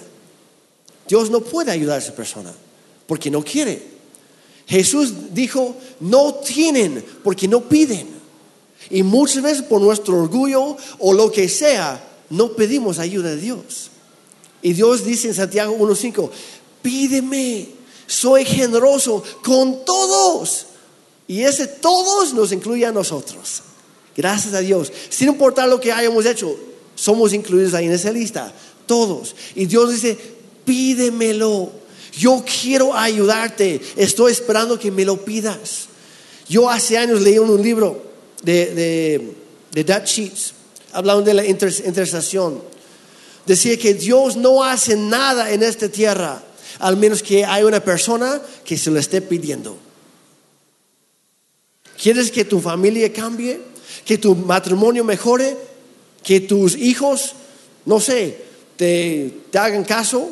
[1.08, 2.52] Dios no puede ayudar a esa persona
[3.06, 3.96] porque no quiere.
[4.66, 8.08] Jesús dijo, no tienen porque no piden.
[8.90, 13.90] Y muchas veces por nuestro orgullo o lo que sea, no pedimos ayuda de Dios.
[14.62, 16.30] Y Dios dice en Santiago 1.5,
[16.82, 17.68] pídeme,
[18.06, 20.66] soy generoso con todos.
[21.28, 23.62] Y ese todos nos incluye a nosotros.
[24.16, 24.92] Gracias a Dios.
[25.10, 26.56] Sin importar lo que hayamos hecho,
[26.94, 28.52] somos incluidos ahí en esa lista.
[28.86, 29.34] Todos.
[29.54, 30.16] Y Dios dice,
[30.64, 31.72] pídemelo.
[32.16, 33.80] Yo quiero ayudarte.
[33.96, 35.88] Estoy esperando que me lo pidas.
[36.48, 38.02] Yo hace años leí un libro
[38.42, 39.34] de, de,
[39.72, 40.52] de Dutch Sheets,
[40.92, 42.62] hablando de la inter- intercesión.
[43.44, 46.42] Decía que Dios no hace nada en esta tierra,
[46.78, 49.76] al menos que haya una persona que se lo esté pidiendo.
[52.00, 53.60] ¿Quieres que tu familia cambie?
[54.04, 55.56] ¿Que tu matrimonio mejore?
[56.22, 57.34] ¿Que tus hijos,
[57.84, 58.38] no sé,
[58.76, 60.30] te, te hagan caso?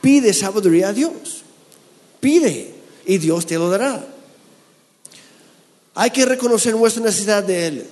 [0.00, 1.42] Pide sabiduría a Dios.
[2.20, 2.74] Pide
[3.06, 4.06] y Dios te lo dará.
[5.94, 7.86] Hay que reconocer nuestra necesidad de Él.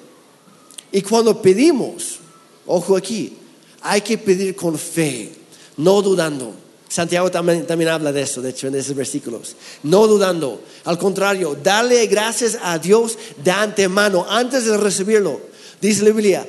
[0.93, 2.19] Y cuando pedimos,
[2.67, 3.33] ojo aquí,
[3.81, 5.33] hay que pedir con fe,
[5.77, 6.64] no dudando.
[6.95, 9.57] Santiago también, habla de eso, de hecho, en esos versículos.
[9.83, 10.63] No dudando.
[10.85, 15.41] Al contrario, darle gracias a Dios de antemano, antes de recibirlo.
[15.81, 16.47] Dice la Biblia,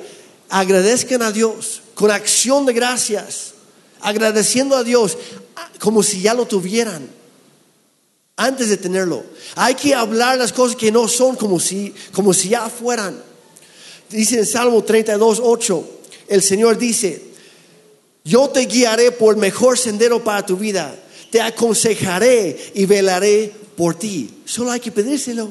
[0.48, 3.54] agradezcan a Dios con acción de gracias,
[4.00, 5.18] agradeciendo a Dios
[5.80, 7.10] como si ya lo tuvieran
[8.36, 9.24] antes de tenerlo.
[9.56, 13.20] Hay que hablar las cosas que no son como si, como si ya fueran.
[14.10, 15.88] Dice en Salmo 32, 8,
[16.28, 17.25] el Señor dice,
[18.26, 20.92] yo te guiaré por el mejor sendero para tu vida,
[21.30, 24.42] te aconsejaré y velaré por ti.
[24.44, 25.48] Solo hay que pedírselo.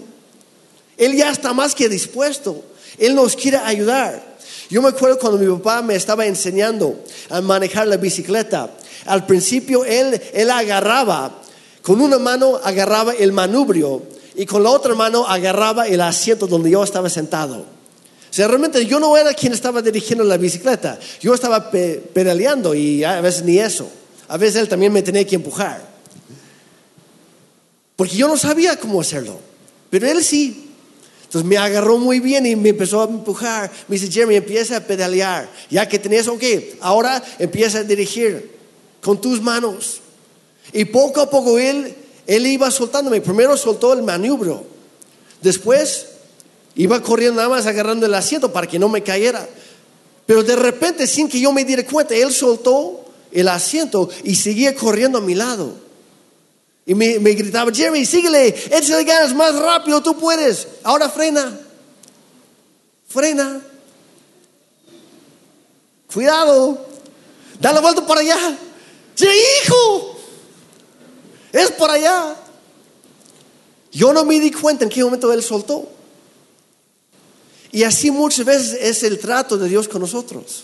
[0.98, 2.66] Él ya está más que dispuesto.
[2.98, 4.36] Él nos quiere ayudar.
[4.70, 8.70] Yo me acuerdo cuando mi papá me estaba enseñando a manejar la bicicleta.
[9.06, 11.44] Al principio él, él agarraba,
[11.82, 14.02] con una mano agarraba el manubrio
[14.36, 17.75] y con la otra mano agarraba el asiento donde yo estaba sentado.
[18.36, 21.00] Sea, realmente yo no era quien estaba dirigiendo la bicicleta.
[21.22, 23.90] Yo estaba pe pedaleando y a veces ni eso.
[24.28, 25.82] A veces él también me tenía que empujar.
[27.96, 29.40] Porque yo no sabía cómo hacerlo.
[29.90, 30.70] Pero él sí.
[31.24, 33.72] Entonces me agarró muy bien y me empezó a empujar.
[33.88, 35.50] Me dice, Jeremy, empieza a pedalear.
[35.70, 36.44] Ya que tenías, ok,
[36.82, 38.52] ahora empieza a dirigir
[39.02, 40.02] con tus manos.
[40.74, 41.96] Y poco a poco él,
[42.28, 43.22] él iba soltándome.
[43.22, 44.66] Primero soltó el manubrio.
[45.42, 46.15] Después
[46.76, 49.48] Iba corriendo nada más agarrando el asiento para que no me cayera.
[50.26, 54.76] Pero de repente, sin que yo me diera cuenta, él soltó el asiento y seguía
[54.76, 55.74] corriendo a mi lado.
[56.86, 60.68] Y me, gritaba, Jerry, síguele, échale ganas más rápido, tú puedes.
[60.84, 61.60] Ahora frena,
[63.08, 63.62] frena.
[66.14, 66.86] Cuidado,
[67.60, 68.58] da la vuelta para allá.
[69.16, 69.28] Sí,
[69.64, 70.18] hijo,
[71.52, 72.36] es por allá.
[73.92, 75.95] Yo no me di cuenta en qué momento él soltó.
[77.76, 80.64] Y así muchas veces es el trato de Dios con nosotros,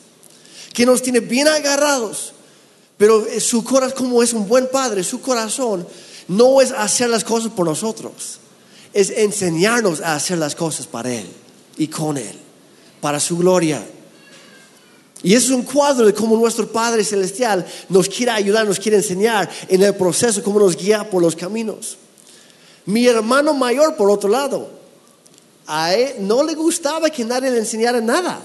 [0.71, 2.31] que nos tiene bien agarrados,
[2.95, 5.85] pero su corazón, como es un buen padre, su corazón
[6.29, 8.39] no es hacer las cosas por nosotros,
[8.93, 11.27] es enseñarnos a hacer las cosas para Él
[11.75, 12.31] y con Él,
[13.01, 13.85] para su gloria.
[15.21, 18.95] Y eso es un cuadro de cómo nuestro Padre Celestial nos quiere ayudar, nos quiere
[18.95, 21.97] enseñar en el proceso, cómo nos guía por los caminos.
[22.85, 24.80] Mi hermano mayor, por otro lado,
[25.67, 28.41] a él no le gustaba que nadie le enseñara nada.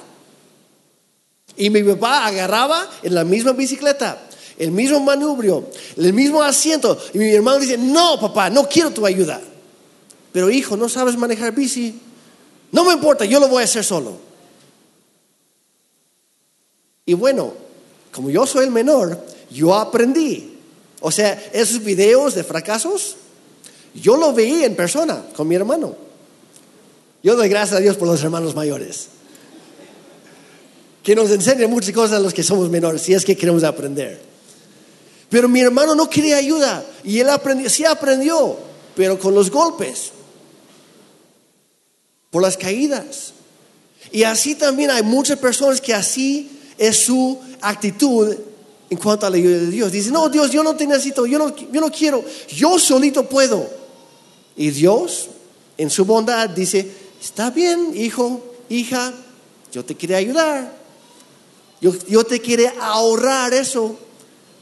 [1.56, 6.98] Y mi papá agarraba en la misma bicicleta, el mismo manubrio, el mismo asiento.
[7.14, 9.40] Y mi hermano dice, no, papá, no quiero tu ayuda.
[10.32, 11.98] Pero hijo, ¿no sabes manejar bici?
[12.72, 14.18] No me importa, yo lo voy a hacer solo.
[17.06, 17.54] Y bueno,
[18.12, 19.18] como yo soy el menor,
[19.50, 20.58] yo aprendí.
[21.00, 23.16] O sea, esos videos de fracasos,
[23.94, 26.05] yo lo veí en persona con mi hermano.
[27.26, 29.08] Yo doy gracias a Dios por los hermanos mayores.
[31.02, 34.22] Que nos enseñan muchas cosas a los que somos menores, si es que queremos aprender.
[35.28, 38.56] Pero mi hermano no quería ayuda y él aprendió, sí aprendió,
[38.94, 40.12] pero con los golpes,
[42.30, 43.32] por las caídas.
[44.12, 48.36] Y así también hay muchas personas que así es su actitud
[48.88, 49.90] en cuanto a la ayuda de Dios.
[49.90, 53.68] Dice, no, Dios, yo no te necesito, yo no, yo no quiero, yo solito puedo.
[54.56, 55.26] Y Dios,
[55.76, 59.12] en su bondad, dice, está bien, hijo, hija,
[59.72, 60.76] yo te quiero ayudar.
[61.80, 63.98] Yo, yo te quiero ahorrar eso.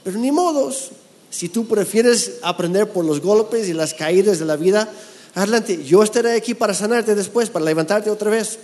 [0.03, 0.91] Pero ni modos,
[1.31, 4.93] si tú prefieres aprender por los golpes y las caídas de la vida,
[5.35, 8.59] adelante, yo estaré aquí para sanarte después, para levantarte otra vez.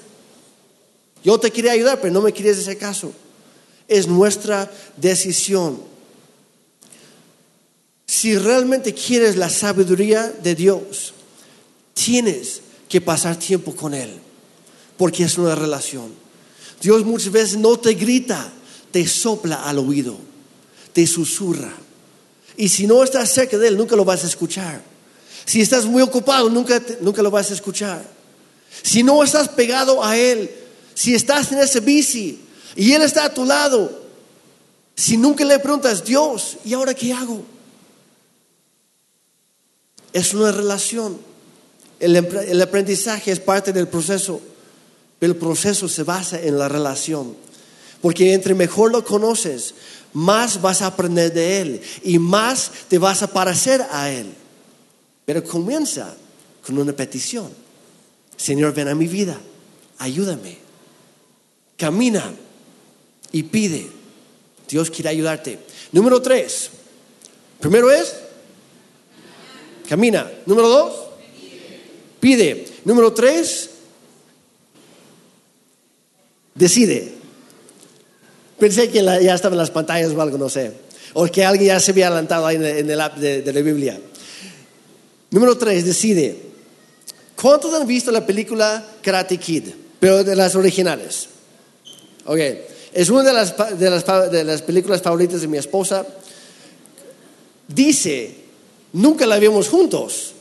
[1.22, 3.12] Yo te quería ayudar, pero no me quieres ese caso
[3.90, 5.82] es nuestra decisión.
[8.06, 11.12] Si realmente quieres la sabiduría de Dios,
[11.92, 14.10] tienes que pasar tiempo con Él,
[14.98, 16.12] porque es una relación.
[16.82, 18.52] Dios muchas veces no te grita,
[18.90, 20.18] te sopla al oído,
[20.92, 21.72] te susurra.
[22.56, 24.82] Y si no estás cerca de Él, nunca lo vas a escuchar.
[25.46, 28.04] Si estás muy ocupado, nunca, nunca lo vas a escuchar.
[28.82, 30.50] Si no estás pegado a Él,
[30.92, 32.40] si estás en ese bici,
[32.74, 34.00] y Él está a tu lado.
[34.96, 37.44] Si nunca le preguntas, Dios, ¿y ahora qué hago?
[40.12, 41.29] Es una relación.
[42.00, 44.40] El, el aprendizaje es parte del proceso,
[45.18, 47.36] pero el proceso se basa en la relación.
[48.00, 49.74] Porque entre mejor lo conoces,
[50.12, 54.26] más vas a aprender de Él y más te vas a parecer a Él.
[55.24, 56.16] Pero comienza
[56.66, 57.50] con una petición.
[58.36, 59.38] Señor, ven a mi vida,
[59.98, 60.58] ayúdame.
[61.76, 62.32] Camina
[63.32, 63.90] y pide.
[64.68, 65.58] Dios quiere ayudarte.
[65.92, 66.70] Número tres.
[67.60, 68.14] Primero es,
[69.88, 70.30] camina.
[70.46, 71.09] Número dos,
[72.20, 72.66] pide.
[72.84, 73.70] Número tres,
[76.54, 77.14] decide.
[78.58, 80.72] Pensé que ya estaba en las pantallas o algo, no sé.
[81.14, 83.98] O que alguien ya se había adelantado ahí en el app de, de la Biblia.
[85.30, 86.50] Número tres, decide.
[87.40, 89.64] ¿Cuántos han visto la película Karate Kid?
[89.98, 91.28] Pero de las originales.
[92.26, 92.38] Ok.
[92.92, 96.04] Es una de las, de las, películas favoritas de mi esposa.
[97.68, 98.34] Dice,
[98.92, 100.32] nunca la vimos juntos,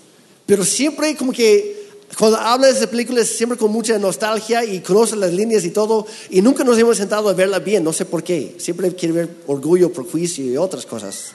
[0.49, 1.77] pero siempre como que
[2.17, 5.69] cuando habla de esa película es siempre con mucha nostalgia y conoce las líneas y
[5.69, 8.55] todo, y nunca nos hemos sentado a verla bien, no sé por qué.
[8.57, 11.33] Siempre quiere ver orgullo, prejuicio y otras cosas.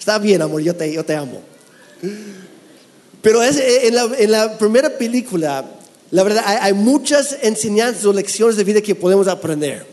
[0.00, 1.40] Está bien, amor, yo te, yo te amo.
[3.22, 5.64] Pero es, en, la, en la primera película
[6.10, 9.86] la verdad, hay, muchas enseñanzas o lecciones de vida que podemos aprender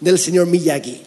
[0.00, 1.00] del señor Miyagi.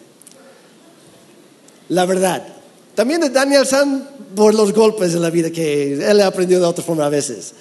[1.89, 2.58] La verdad.
[2.95, 6.67] También de Daniel San por los golpes de la vida que él ha aprendido de
[6.67, 7.53] otra forma a veces.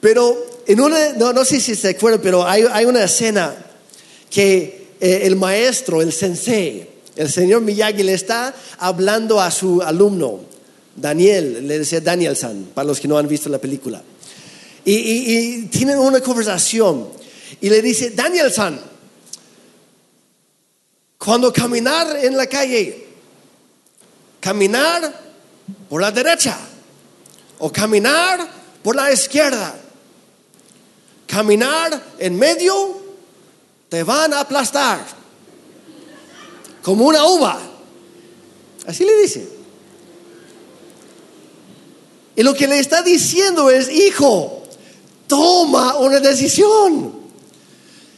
[0.00, 3.54] Pero en una, no, sé si se acuerdan, pero hay, una escena
[4.30, 10.40] que eh, el maestro, el sensei, el señor Miyagi le está hablando a su alumno,
[10.96, 14.02] Daniel, le decía Daniel San, para los que no han visto la película.
[14.84, 17.08] Y, tienen una conversación.
[17.60, 18.80] Y le dice, Daniel San,
[21.18, 23.06] cuando caminar en la calle,
[24.42, 25.14] caminar
[25.88, 26.58] por la derecha
[27.58, 28.46] o caminar
[28.82, 29.76] por la izquierda.
[31.26, 33.00] caminar en medio,
[33.88, 35.00] te van a aplastar.
[36.82, 37.58] Como una uva.
[38.86, 39.48] Así le dice.
[42.36, 44.64] Y lo que le está diciendo es, hijo,
[45.26, 47.21] toma una decisión.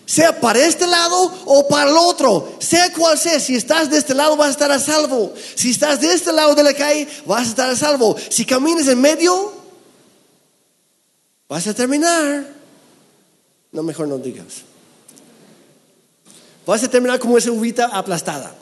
[0.06, 2.56] Sea para este lado o para el otro.
[2.58, 3.40] Sea cual sea.
[3.40, 5.32] Si estás de este lado vas a estar a salvo.
[5.54, 8.16] Si estás de este lado de la calle vas a estar a salvo.
[8.28, 9.52] Si caminas en medio,
[11.48, 12.44] vas a terminar.
[13.72, 14.62] No, mejor no digas.
[16.66, 18.54] Vas a terminar como esa uvita aplastada.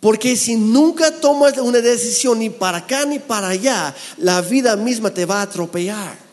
[0.00, 5.14] Porque si nunca tomas una decisión ni para acá ni para allá, la vida misma
[5.14, 6.23] te va a atropellar.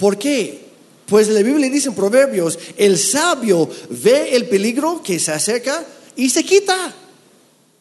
[0.00, 0.70] ¿Por qué?
[1.06, 5.84] Pues la Biblia dice en Proverbios, el sabio ve el peligro que se acerca
[6.16, 6.94] y se quita.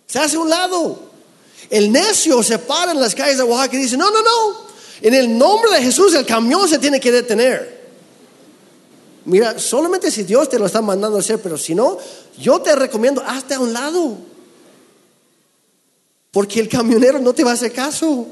[0.05, 1.09] Se hace a un lado.
[1.70, 4.70] El necio se para en las calles de Oaxaca y dice, no, no, no.
[5.01, 7.80] En el nombre de Jesús el camión se tiene que detener.
[9.24, 11.99] Mira, solamente si Dios te lo está mandando a hacer, pero si no,
[12.38, 14.17] yo te recomiendo, hazte a un lado.
[16.32, 18.28] Porque el camionero no te va a hacer caso.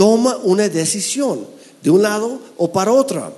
[0.00, 1.46] Toma una decisión
[1.82, 3.34] de un lado o para otro.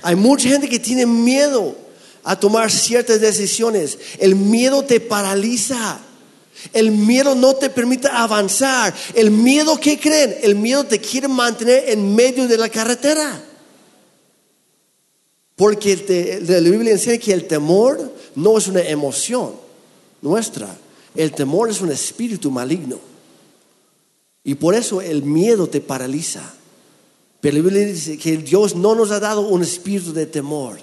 [0.00, 1.76] Hay mucha gente que tiene miedo
[2.24, 3.98] a tomar ciertas decisiones.
[4.18, 6.00] El miedo te paraliza.
[6.72, 8.94] El miedo no te permite avanzar.
[9.12, 13.38] El miedo que creen, el miedo te quiere mantener en medio de la carretera.
[15.54, 19.52] Porque la Biblia enseña que el temor no es una emoción
[20.22, 20.74] nuestra.
[21.14, 23.09] El temor es un espíritu maligno.
[24.44, 26.54] Y por eso el miedo te paraliza.
[27.40, 30.78] Pero la Biblia dice que Dios no nos ha dado un espíritu de temor,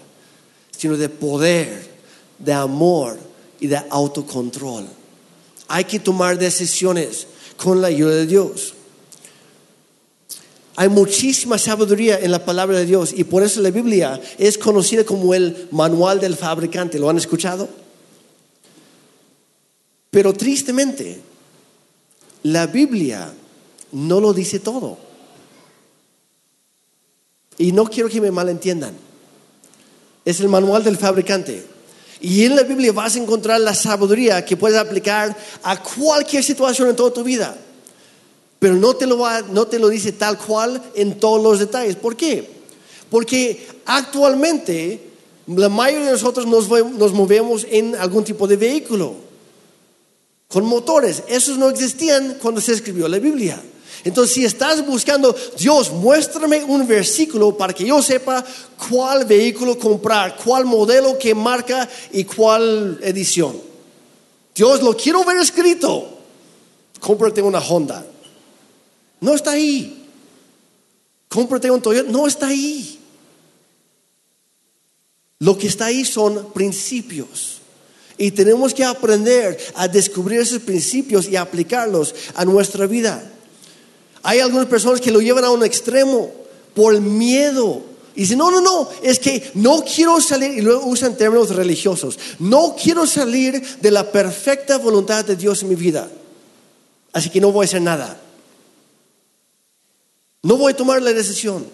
[0.72, 1.88] sino de poder,
[2.40, 3.18] de amor
[3.60, 4.88] y de autocontrol.
[5.68, 7.28] Hay que tomar decisiones
[7.58, 8.74] con la ayuda de Dios.
[10.76, 15.04] Hay muchísima sabiduría en la palabra de Dios y por eso la Biblia es conocida
[15.04, 17.00] como el manual del fabricante.
[17.00, 17.68] ¿Lo han escuchado?
[20.12, 21.20] Pero tristemente,
[22.44, 23.34] la Biblia
[23.98, 24.98] no lo dice todo.
[27.58, 28.94] Y no quiero que me malentiendan.
[30.24, 31.66] Es el manual del fabricante.
[32.22, 36.90] Y en la Biblia vas a encontrar la sabiduría que puedes aplicar a cualquier situación
[36.90, 37.58] en toda tu vida.
[38.60, 39.18] Pero no te, lo
[39.52, 41.96] no te lo dice tal cual en todos los detalles.
[41.96, 42.48] ¿Por qué?
[43.10, 45.02] Porque actualmente
[45.48, 49.16] la mayoría de nosotros nos, nos movemos en algún tipo de vehículo,
[50.48, 51.24] con motores.
[51.28, 53.62] Esos no existían cuando se escribió la Biblia.
[54.08, 58.42] Entonces, si estás buscando, Dios, muéstrame un versículo para que yo sepa
[58.90, 63.60] cuál vehículo comprar, cuál modelo, qué marca y cuál edición.
[64.56, 66.20] Dios, lo quiero ver escrito.
[67.02, 68.06] Cómprate una Honda.
[69.20, 70.08] No está ahí.
[71.28, 72.10] Cómprate un Toyota.
[72.10, 72.98] No está ahí.
[75.40, 77.58] Lo que está ahí son principios.
[78.18, 83.34] Y tenemos que aprender a descubrir esos principios y aplicarlos a nuestra vida.
[84.28, 86.30] Hay algunas personas que lo llevan a un extremo
[86.76, 87.82] por miedo.
[88.14, 92.20] Y dicen, no, no, no, es que no quiero salir, y luego usan términos religiosos,
[92.40, 96.10] no quiero salir de la perfecta voluntad de Dios en mi vida.
[97.14, 98.20] Así que no voy a hacer nada.
[100.44, 101.66] No voy a tomar la decisión.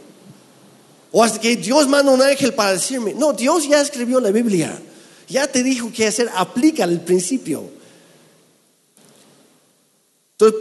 [1.12, 4.80] O hasta que Dios manda un ángel para decirme, no, Dios ya escribió la Biblia.
[5.28, 7.68] Ya te dijo qué hacer, aplica el principio.
[10.40, 10.60] Entonces,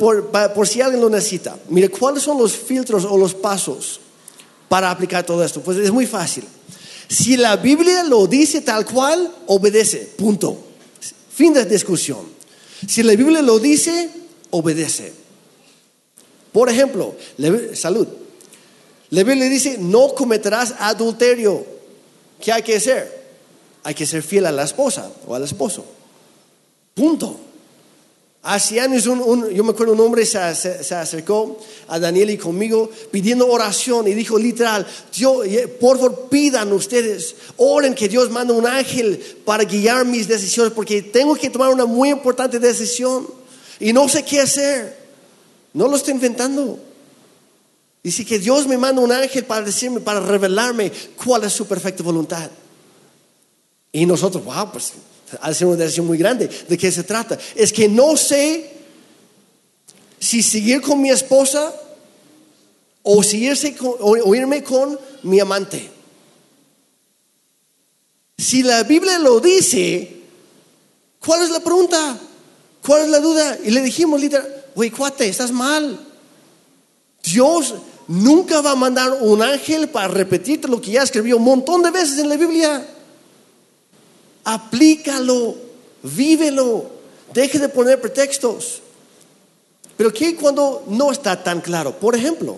[0.54, 4.00] por, si alguien lo necesita, mire, ¿cuáles son los filtros o los pasos
[4.68, 5.60] para aplicar todo esto?
[5.62, 6.44] Pues es muy fácil.
[7.08, 10.58] Si la Biblia lo dice tal cual, obedece, punto.
[11.34, 12.20] Fin de discusión.
[12.86, 14.10] Si la Biblia lo dice,
[14.50, 15.12] obedece.
[16.52, 17.14] Por ejemplo,
[17.74, 18.06] salud.
[19.10, 21.64] La Biblia dice, no cometerás adulterio.
[22.40, 23.22] ¿Qué hay que hacer?
[23.84, 25.84] Hay que ser fiel a la esposa o al esposo.
[26.94, 27.51] Punto.
[28.44, 29.14] Hace años, yo
[29.64, 34.84] me acuerdo un hombre se, acercó a Daniel y conmigo pidiendo oración y dijo literal,
[35.16, 35.46] Dios,
[35.80, 41.02] por favor pidan ustedes, oren que Dios mande un ángel para guiar mis decisiones porque
[41.02, 43.28] tengo que tomar una muy importante decisión
[43.78, 44.98] y no sé qué hacer.
[45.72, 46.80] No lo estoy inventando.
[48.02, 50.90] Dice que Dios me manda un ángel para decirme, para revelarme
[51.24, 52.50] cuál es su perfecta voluntad.
[53.92, 54.92] Y nosotros, wow, pues
[55.40, 56.48] hace una decisión muy grande.
[56.68, 57.38] ¿De qué se trata?
[57.54, 58.70] Es que no sé
[60.18, 61.74] si seguir con mi esposa
[63.02, 65.90] o, irme con mi amante.
[68.38, 70.16] Si la Biblia lo dice,
[71.24, 72.18] ¿cuál es la pregunta?
[72.84, 73.58] ¿Cuál es la duda?
[73.64, 75.98] Y le dijimos literal, güey, cuate, estás mal.
[77.22, 77.74] Dios
[78.08, 81.90] nunca va a mandar un ángel para repetirte lo que ya escribió un montón de
[81.90, 82.86] veces en la Biblia.
[84.44, 85.56] Aplícalo,
[86.02, 86.90] vívelo,
[87.32, 88.82] deje de poner pretextos.
[89.96, 91.98] Pero ¿qué cuando no está tan claro?
[91.98, 92.56] Por ejemplo,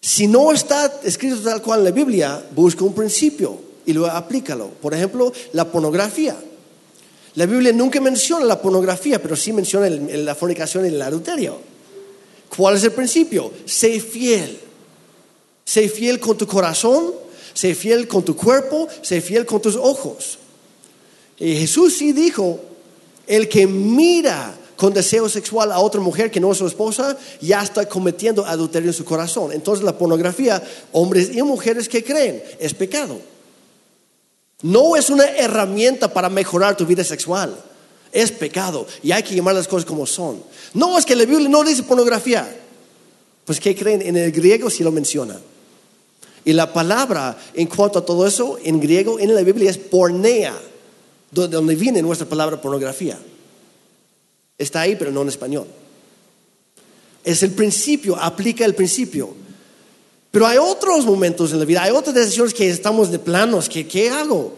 [0.00, 4.68] si no está escrito tal cual en la Biblia, busca un principio y luego aplícalo.
[4.68, 6.36] Por ejemplo, la pornografía.
[7.34, 11.58] La Biblia nunca menciona la pornografía, pero sí menciona la fornicación y el adulterio.
[12.54, 13.52] ¿Cuál es el principio?
[13.64, 14.58] Sé fiel.
[15.64, 17.12] Sé fiel con tu corazón,
[17.58, 20.38] sé fiel con tu cuerpo, sé fiel con tus ojos.
[21.40, 22.60] Y Jesús sí dijo,
[23.26, 27.60] el que mira con deseo sexual a otra mujer que no es su esposa, ya
[27.60, 29.50] está cometiendo adulterio en su corazón.
[29.50, 33.18] Entonces la pornografía, hombres y mujeres que creen, es pecado.
[34.62, 37.56] No es una herramienta para mejorar tu vida sexual.
[38.12, 40.44] Es pecado y hay que llamar las cosas como son.
[40.74, 42.48] No es que la Biblia no dice pornografía.
[43.44, 44.00] Pues ¿qué creen?
[44.02, 45.40] En el griego sí lo menciona.
[46.44, 50.54] Y la palabra en cuanto a todo eso, en griego, en la Biblia es pornea,
[51.30, 53.18] donde viene nuestra palabra pornografía.
[54.56, 55.66] Está ahí, pero no en español.
[57.22, 59.34] Es el principio, aplica el principio.
[60.30, 63.86] Pero hay otros momentos en la vida, hay otras decisiones que estamos de planos, que
[63.86, 64.54] ¿qué hago?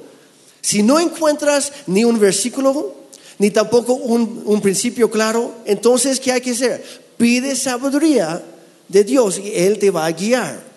[0.61, 2.95] Si no encuentras ni un versículo,
[3.39, 6.85] ni tampoco un, un principio claro, entonces ¿qué hay que hacer?
[7.17, 8.43] Pide sabiduría
[8.89, 10.70] de Dios y Él te va a guiar.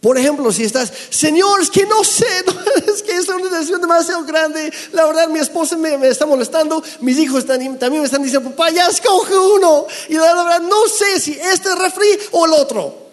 [0.00, 2.26] Por ejemplo, si estás, Señor, es que no sé,
[2.86, 7.18] es que es una decisión demasiado grande, la verdad mi esposa me, está molestando, mis
[7.18, 11.32] hijos también me están diciendo, papá, ya escoge uno, y la verdad no sé si
[11.32, 13.10] este refri o el otro.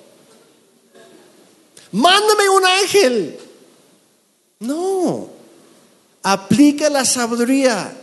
[1.91, 3.39] Mándame un ángel.
[4.59, 5.29] No,
[6.23, 7.93] aplica la sabiduría,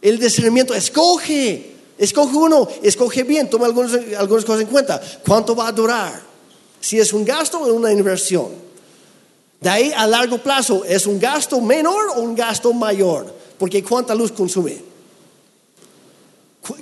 [0.00, 5.00] el discernimiento, escoge, escoge uno, escoge bien, toma algunas cosas en cuenta.
[5.24, 6.25] ¿Cuánto va a durar?
[6.86, 8.46] Si es un gasto o una inversión.
[9.60, 13.34] De ahí a largo plazo, ¿es un gasto menor o un gasto mayor?
[13.58, 14.84] Porque ¿cuánta luz consume?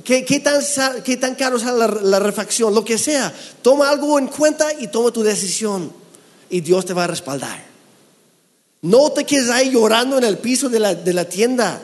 [0.04, 2.74] ¿Qué, tan, caro sale la, refacción?
[2.74, 3.32] Lo que sea.
[3.62, 5.90] Toma algo en cuenta y toma tu decisión.
[6.50, 7.64] Y Dios te va a respaldar.
[8.82, 11.80] No te quedes ahí llorando en el piso de la, de la tienda,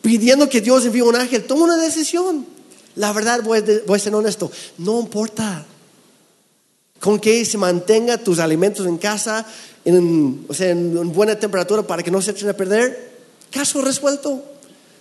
[0.00, 1.44] pidiendo que Dios envíe un ángel.
[1.44, 2.46] Toma una decisión.
[2.94, 5.66] La verdad, voy a ser honesto, no importa
[7.04, 9.44] con que se mantenga tus alimentos en casa
[9.84, 13.12] en, o sea, en buena temperatura para que no se echen a perder.
[13.50, 14.42] Caso resuelto.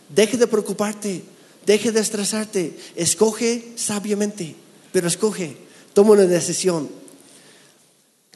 [0.10, 1.24] Deje de preocuparte,
[1.66, 4.54] deje de estresarte, escoge sabiamente,
[4.92, 5.56] pero escoge,
[5.94, 6.90] toma una decisión.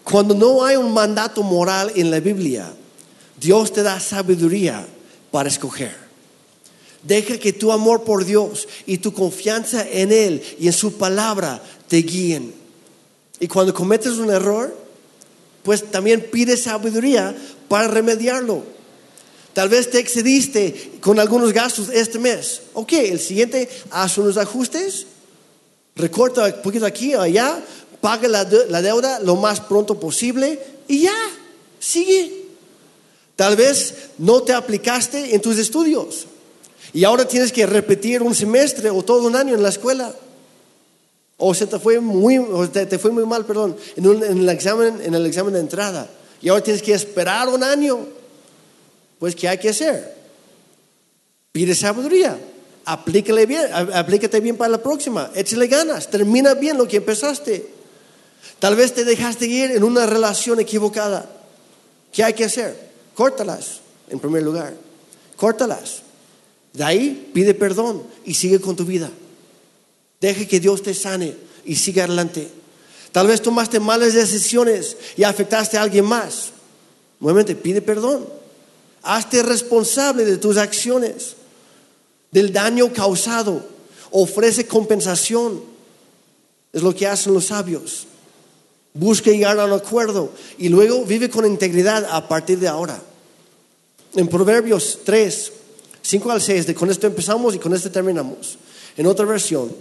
[0.05, 2.73] Cuando no hay un mandato moral en la Biblia,
[3.37, 4.87] Dios te da sabiduría
[5.29, 5.93] para escoger.
[7.03, 11.61] Deja que tu amor por Dios y tu confianza en Él y en su palabra
[11.89, 12.66] te guíen.
[13.39, 14.75] Y cuando cometes un error,
[15.63, 17.35] pues también pide sabiduría
[17.67, 18.63] para remediarlo.
[19.53, 22.61] Tal vez te excediste con algunos gastos este mes.
[22.73, 25.07] Ok, el siguiente, haz unos ajustes,
[25.95, 27.63] recorta un poquito aquí o allá,
[27.99, 31.15] paga la, la deuda lo más pronto posible y ya,
[31.79, 32.45] sigue.
[33.35, 36.27] Tal vez no te aplicaste en tus estudios
[36.93, 40.13] y ahora tienes que repetir un semestre o todo un año en la escuela.
[41.37, 45.25] O se te fue muy, te, fue muy mal, perdón, en, el examen, en el
[45.25, 46.09] examen de entrada.
[46.41, 47.99] Y ahora tienes que esperar un año.
[49.19, 50.15] Pues, ¿qué hay que hacer?
[51.51, 52.39] Pide sabiduría.
[52.85, 55.29] Aplícale bien, aplícate bien para la próxima.
[55.35, 56.09] Échale ganas.
[56.09, 57.67] Termina bien lo que empezaste.
[58.59, 61.29] Tal vez te dejaste ir en una relación equivocada.
[62.11, 62.75] ¿Qué hay que hacer?
[63.13, 64.73] Córtalas, en primer lugar.
[65.35, 66.01] Córtalas.
[66.73, 69.11] De ahí pide perdón y sigue con tu vida.
[70.19, 72.47] Deje que Dios te sane y siga adelante.
[73.11, 76.51] Tal vez tomaste malas decisiones y afectaste a alguien más.
[77.19, 78.27] Nuevamente, pide perdón.
[79.03, 81.35] Hazte responsable de tus acciones,
[82.31, 83.65] del daño causado.
[84.11, 85.61] Ofrece compensación.
[86.73, 88.07] Es lo que hacen los sabios.
[88.93, 93.01] Busca llegar a un acuerdo y luego vive con integridad a partir de ahora.
[94.15, 95.51] En Proverbios 3,
[96.01, 98.57] 5 al 6, de con esto empezamos y con esto terminamos.
[98.95, 99.71] En otra versión,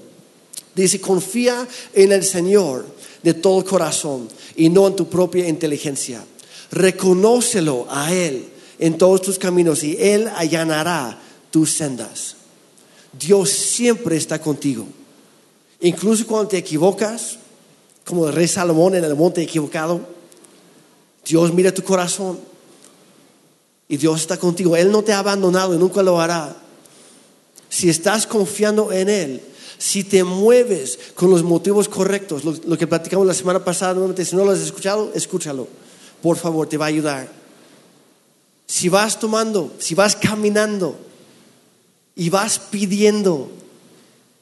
[0.76, 2.84] Dice, confía en el Señor
[3.22, 6.22] de todo corazón y no en tu propia inteligencia.
[6.70, 8.44] Reconócelo a Él
[8.78, 11.18] en todos tus caminos y Él allanará
[11.50, 12.36] tus sendas.
[13.18, 14.86] Dios siempre está contigo.
[15.80, 17.38] Incluso cuando te equivocas,
[18.04, 20.06] como el rey Salomón en el monte equivocado,
[21.24, 22.38] Dios mira tu corazón
[23.88, 24.76] y Dios está contigo.
[24.76, 26.54] Él no te ha abandonado y nunca lo hará.
[27.70, 29.42] Si estás confiando en Él,
[29.78, 34.36] si te mueves con los motivos correctos, lo, que platicamos la semana pasada, nuevamente, si
[34.36, 35.68] no lo has escuchado, escúchalo.
[36.22, 37.30] Por favor, te va a ayudar.
[38.66, 40.98] Si vas tomando, si vas caminando
[42.14, 43.50] y vas pidiendo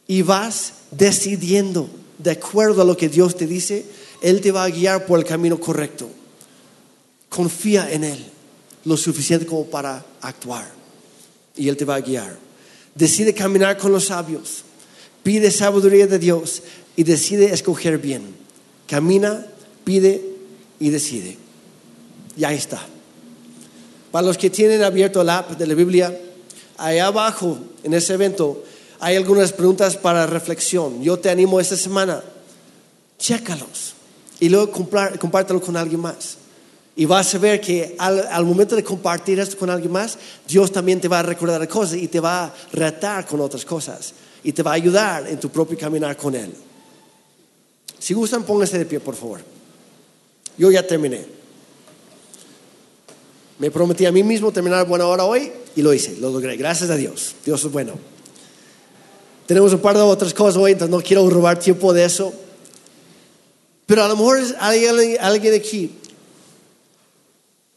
[0.07, 3.85] y vas decidiendo de acuerdo a lo que Dios te dice,
[4.23, 6.09] Él te va a guiar por el camino correcto.
[7.29, 8.25] Confía en Él
[8.85, 10.71] lo suficiente como para actuar
[11.57, 12.39] y Él te va a guiar.
[12.95, 14.65] Decide caminar con los sabios,
[15.25, 16.63] pide sabiduría de Dios
[16.95, 18.23] y decide escoger bien.
[18.87, 19.45] Camina,
[19.83, 20.23] pide
[20.79, 21.37] y decide.
[22.37, 22.81] Y ahí está.
[24.13, 26.17] Para los que tienen abierto el app de la Biblia,
[26.77, 28.63] ahí abajo en ese evento
[29.01, 31.03] hay algunas preguntas para reflexión.
[31.03, 32.23] Yo te animo esta semana,
[33.19, 33.95] chécalos
[34.39, 36.37] y luego compártelo con alguien más.
[36.97, 40.17] Y vas a ver que al, momento de compartir esto con alguien más,
[40.47, 44.15] Dios también te va a recordar cosas y te va a retar con otras cosas.
[44.45, 46.55] Y te va a ayudar en tu propio caminar con Él.
[47.99, 49.41] Si gustan, pónganse de pie, por favor.
[50.57, 51.25] Yo ya terminé.
[53.59, 56.57] Me prometí a mí mismo terminar buena hora hoy y lo hice, lo logré.
[56.57, 57.35] Gracias a Dios.
[57.45, 57.95] Dios es bueno.
[59.47, 62.33] Tenemos un par de otras cosas hoy, entonces no quiero robar tiempo de eso.
[63.87, 64.87] Pero a lo mejor hay
[65.19, 65.91] alguien aquí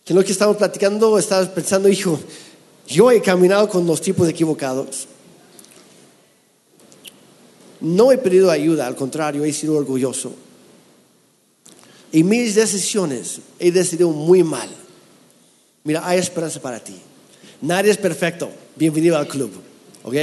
[0.06, 2.18] que lo que estamos platicando estabas pensando, hijo,
[2.88, 5.08] yo he caminado con los tipos equivocados.
[7.80, 10.34] No he pedido ayuda, al contrario, he sido orgulloso.
[12.12, 14.70] Y mis decisiones he decidido muy mal.
[15.84, 16.96] Mira, hay esperanza para ti.
[17.62, 18.50] Nadie es perfecto.
[18.76, 19.52] Bienvenido al club.
[20.04, 20.16] ¿Ok?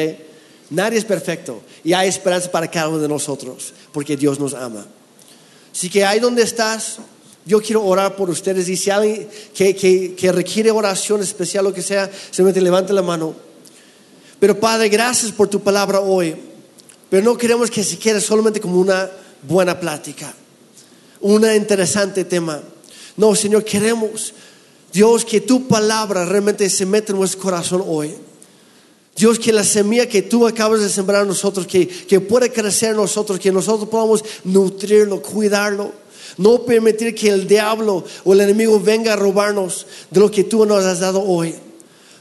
[0.70, 1.62] Nadie es perfecto.
[1.82, 4.86] Y hay esperanza para cada uno de nosotros, porque Dios nos ama.
[5.72, 6.98] Así que ahí donde estás,
[7.44, 9.74] yo quiero orar por ustedes y si alguien que,
[10.16, 13.34] que, requiere oración especial, lo que sea, simplemente levante la mano.
[14.40, 16.34] Pero Padre, gracias por tu palabra hoy.
[17.14, 19.08] Pero no queremos que se quede solamente como una
[19.46, 20.34] buena plática,
[21.20, 22.60] un interesante tema.
[23.16, 24.34] No, Señor, queremos,
[24.92, 28.16] Dios, que tu palabra realmente se meta en nuestro corazón hoy.
[29.14, 32.90] Dios, que la semilla que tú acabas de sembrar en nosotros, que, que puede crecer
[32.90, 35.92] en nosotros, que nosotros podamos nutrirlo, cuidarlo
[36.36, 40.66] no permitir que el diablo o el enemigo venga a robarnos de lo que tú
[40.66, 41.54] nos has dado hoy.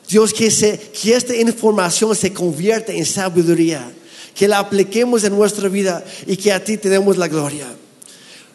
[0.07, 3.91] Dios, que, que esta información se convierta en sabiduría,
[4.35, 7.67] que la apliquemos en nuestra vida y que a ti te demos la gloria.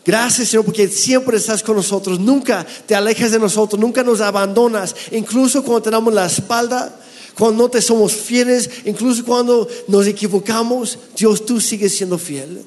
[0.04, 4.94] Gracias, Señor, porque siempre estás con nosotros, nunca te alejas de nosotros, nunca nos abandonas,
[5.12, 6.98] incluso cuando tenemos la espalda,
[7.36, 12.64] cuando no te somos fieles, incluso cuando nos equivocamos, Dios, tú sigues siendo fiel.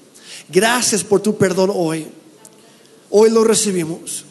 [0.50, 2.08] Gracias por tu perdón hoy
[3.12, 4.26] hoy lo recibimos.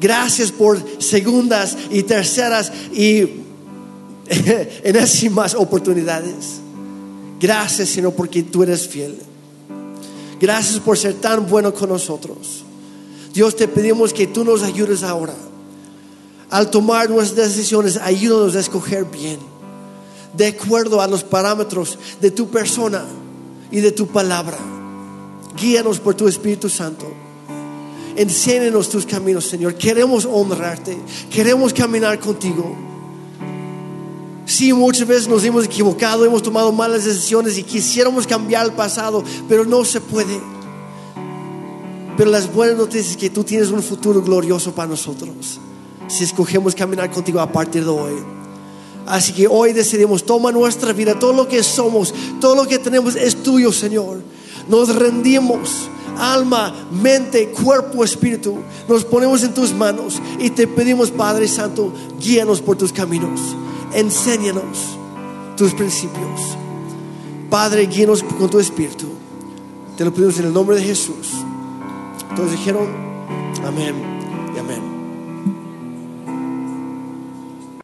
[0.00, 3.28] Gracias por segundas y terceras y
[4.82, 6.63] enésimas oportunidades.
[7.44, 9.18] Gracias, Señor, porque tú eres fiel.
[10.40, 12.64] Gracias por ser tan bueno con nosotros.
[13.34, 15.34] Dios, te pedimos que tú nos ayudes ahora.
[16.48, 19.38] Al tomar nuestras decisiones, ayúdanos a escoger bien,
[20.34, 23.04] de acuerdo a los parámetros de tu persona
[23.70, 24.56] y de tu palabra.
[25.54, 27.12] Guíanos por tu Espíritu Santo.
[28.16, 29.74] Enséñanos tus caminos, Señor.
[29.74, 30.96] Queremos honrarte.
[31.30, 32.93] Queremos caminar contigo.
[34.46, 39.24] Sí, muchas veces nos hemos equivocado, hemos tomado malas decisiones y quisiéramos cambiar el pasado,
[39.48, 40.38] pero no se puede.
[42.16, 45.58] Pero las buenas noticias es que tú tienes un futuro glorioso para nosotros
[46.06, 48.14] si escogemos caminar contigo a partir de hoy.
[49.06, 53.16] Así que hoy decidimos, toma nuestra vida, todo lo que somos, todo lo que tenemos
[53.16, 54.22] es tuyo, Señor.
[54.68, 55.88] Nos rendimos
[56.18, 58.56] alma, mente, cuerpo, espíritu,
[58.88, 63.40] nos ponemos en tus manos y te pedimos, Padre Santo, guíanos por tus caminos,
[63.94, 64.98] enséñanos
[65.56, 66.56] tus principios.
[67.50, 69.06] Padre, guíanos con tu espíritu.
[69.96, 71.30] Te lo pedimos en el nombre de Jesús.
[72.34, 72.88] Todos dijeron,
[73.64, 74.13] amén.